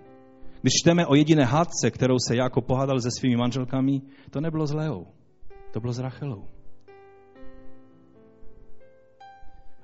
[0.62, 4.74] Když čteme o jediné hádce, kterou se Jakob pohádal se svými manželkami, to nebylo s
[4.74, 5.08] Leou,
[5.74, 6.46] to bylo s Rachelou.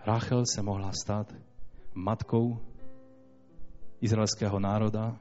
[0.06, 1.34] Rachel se mohla stát
[1.94, 2.60] matkou
[4.02, 5.18] izraelského národa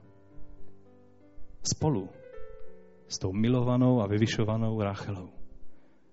[1.63, 2.09] spolu
[3.09, 5.29] s tou milovanou a vyvyšovanou Rachelou.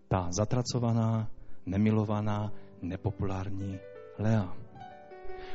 [0.08, 1.32] Ta zatracovaná,
[1.66, 3.80] nemilovaná, nepopulární
[4.20, 4.54] Lea.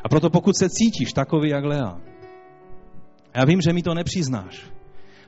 [0.05, 2.01] A proto pokud se cítíš takový jak Lea,
[3.37, 4.70] já vím, že mi to nepřiznáš,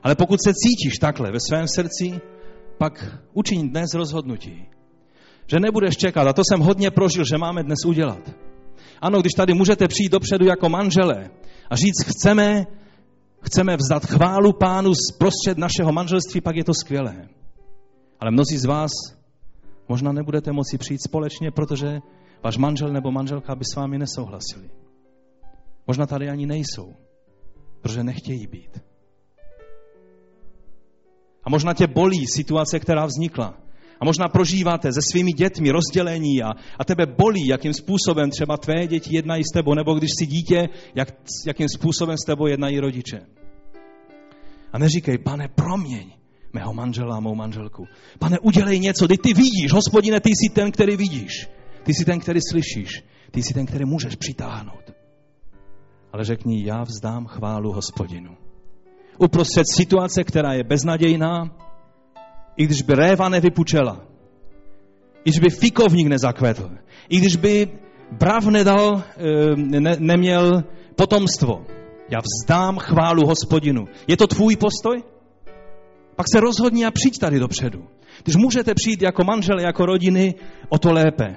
[0.03, 2.21] ale pokud se cítíš takhle ve svém srdci,
[2.77, 4.65] pak učiň dnes rozhodnutí,
[5.47, 8.31] že nebudeš čekat, a to jsem hodně prožil, že máme dnes udělat.
[9.01, 11.29] Ano, když tady můžete přijít dopředu jako manželé
[11.69, 12.65] a říct, chceme,
[13.41, 17.29] chceme vzdat chválu pánu z prostřed našeho manželství, pak je to skvělé.
[18.19, 18.91] Ale mnozí z vás
[19.89, 21.99] možná nebudete moci přijít společně, protože
[22.43, 24.69] váš manžel nebo manželka by s vámi nesouhlasili.
[25.87, 26.93] Možná tady ani nejsou,
[27.81, 28.81] protože nechtějí být.
[31.43, 33.57] A možná tě bolí situace, která vznikla.
[33.99, 36.49] A možná prožíváte se svými dětmi rozdělení a,
[36.79, 40.69] a tebe bolí, jakým způsobem třeba tvé děti jednají s tebou, nebo když jsi dítě,
[40.95, 41.13] jak,
[41.47, 43.19] jakým způsobem s tebou jednají rodiče.
[44.73, 46.11] A neříkej, pane, proměň
[46.53, 47.87] mého manžela a mou manželku.
[48.19, 51.47] Pane, udělej něco, teď ty vidíš, hospodine, ty jsi ten, který vidíš.
[51.83, 53.03] Ty jsi ten, který slyšíš.
[53.31, 54.98] Ty jsi ten, který můžeš přitáhnout.
[56.13, 58.37] Ale řekni, já vzdám chválu hospodinu.
[59.17, 61.51] Uprostřed situace, která je beznadějná,
[62.57, 64.01] i když by réva nevypučela,
[65.25, 66.69] i když by fikovník nezakvetl,
[67.09, 67.67] i když by
[68.11, 70.63] brav nedal, eh, ne, neměl
[70.95, 71.65] potomstvo,
[72.09, 73.85] já vzdám chválu hospodinu.
[74.07, 75.03] Je to tvůj postoj?
[76.15, 77.83] Pak se rozhodni a přijď tady dopředu.
[78.23, 80.35] Když můžete přijít jako manžel, jako rodiny,
[80.69, 81.35] o to lépe.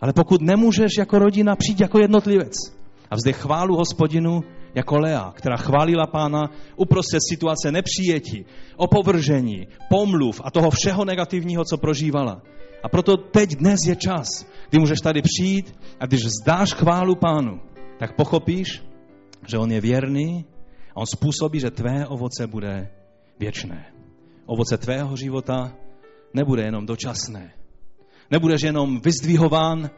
[0.00, 2.81] Ale pokud nemůžeš jako rodina, přijď jako jednotlivec.
[3.12, 4.40] A vzdech chválu hospodinu
[4.74, 8.44] jako Lea, která chválila pána uprostřed situace nepřijetí,
[8.76, 12.42] opovržení, pomluv a toho všeho negativního, co prožívala.
[12.82, 14.28] A proto teď dnes je čas,
[14.70, 17.60] kdy můžeš tady přijít a když zdáš chválu pánu,
[17.98, 18.82] tak pochopíš,
[19.46, 20.44] že on je věrný
[20.90, 22.88] a on způsobí, že tvé ovoce bude
[23.38, 23.92] věčné.
[24.46, 25.72] Ovoce tvého života
[26.34, 27.52] nebude jenom dočasné.
[28.30, 29.90] Nebudeš jenom vyzdvihován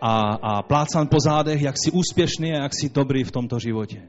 [0.00, 4.08] a, a plácan po zádech, jak jsi úspěšný a jak jsi dobrý v tomto životě.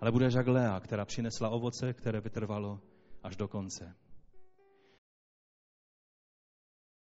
[0.00, 2.80] Ale budeš jak Lea, která přinesla ovoce, které vytrvalo
[3.22, 3.94] až do konce.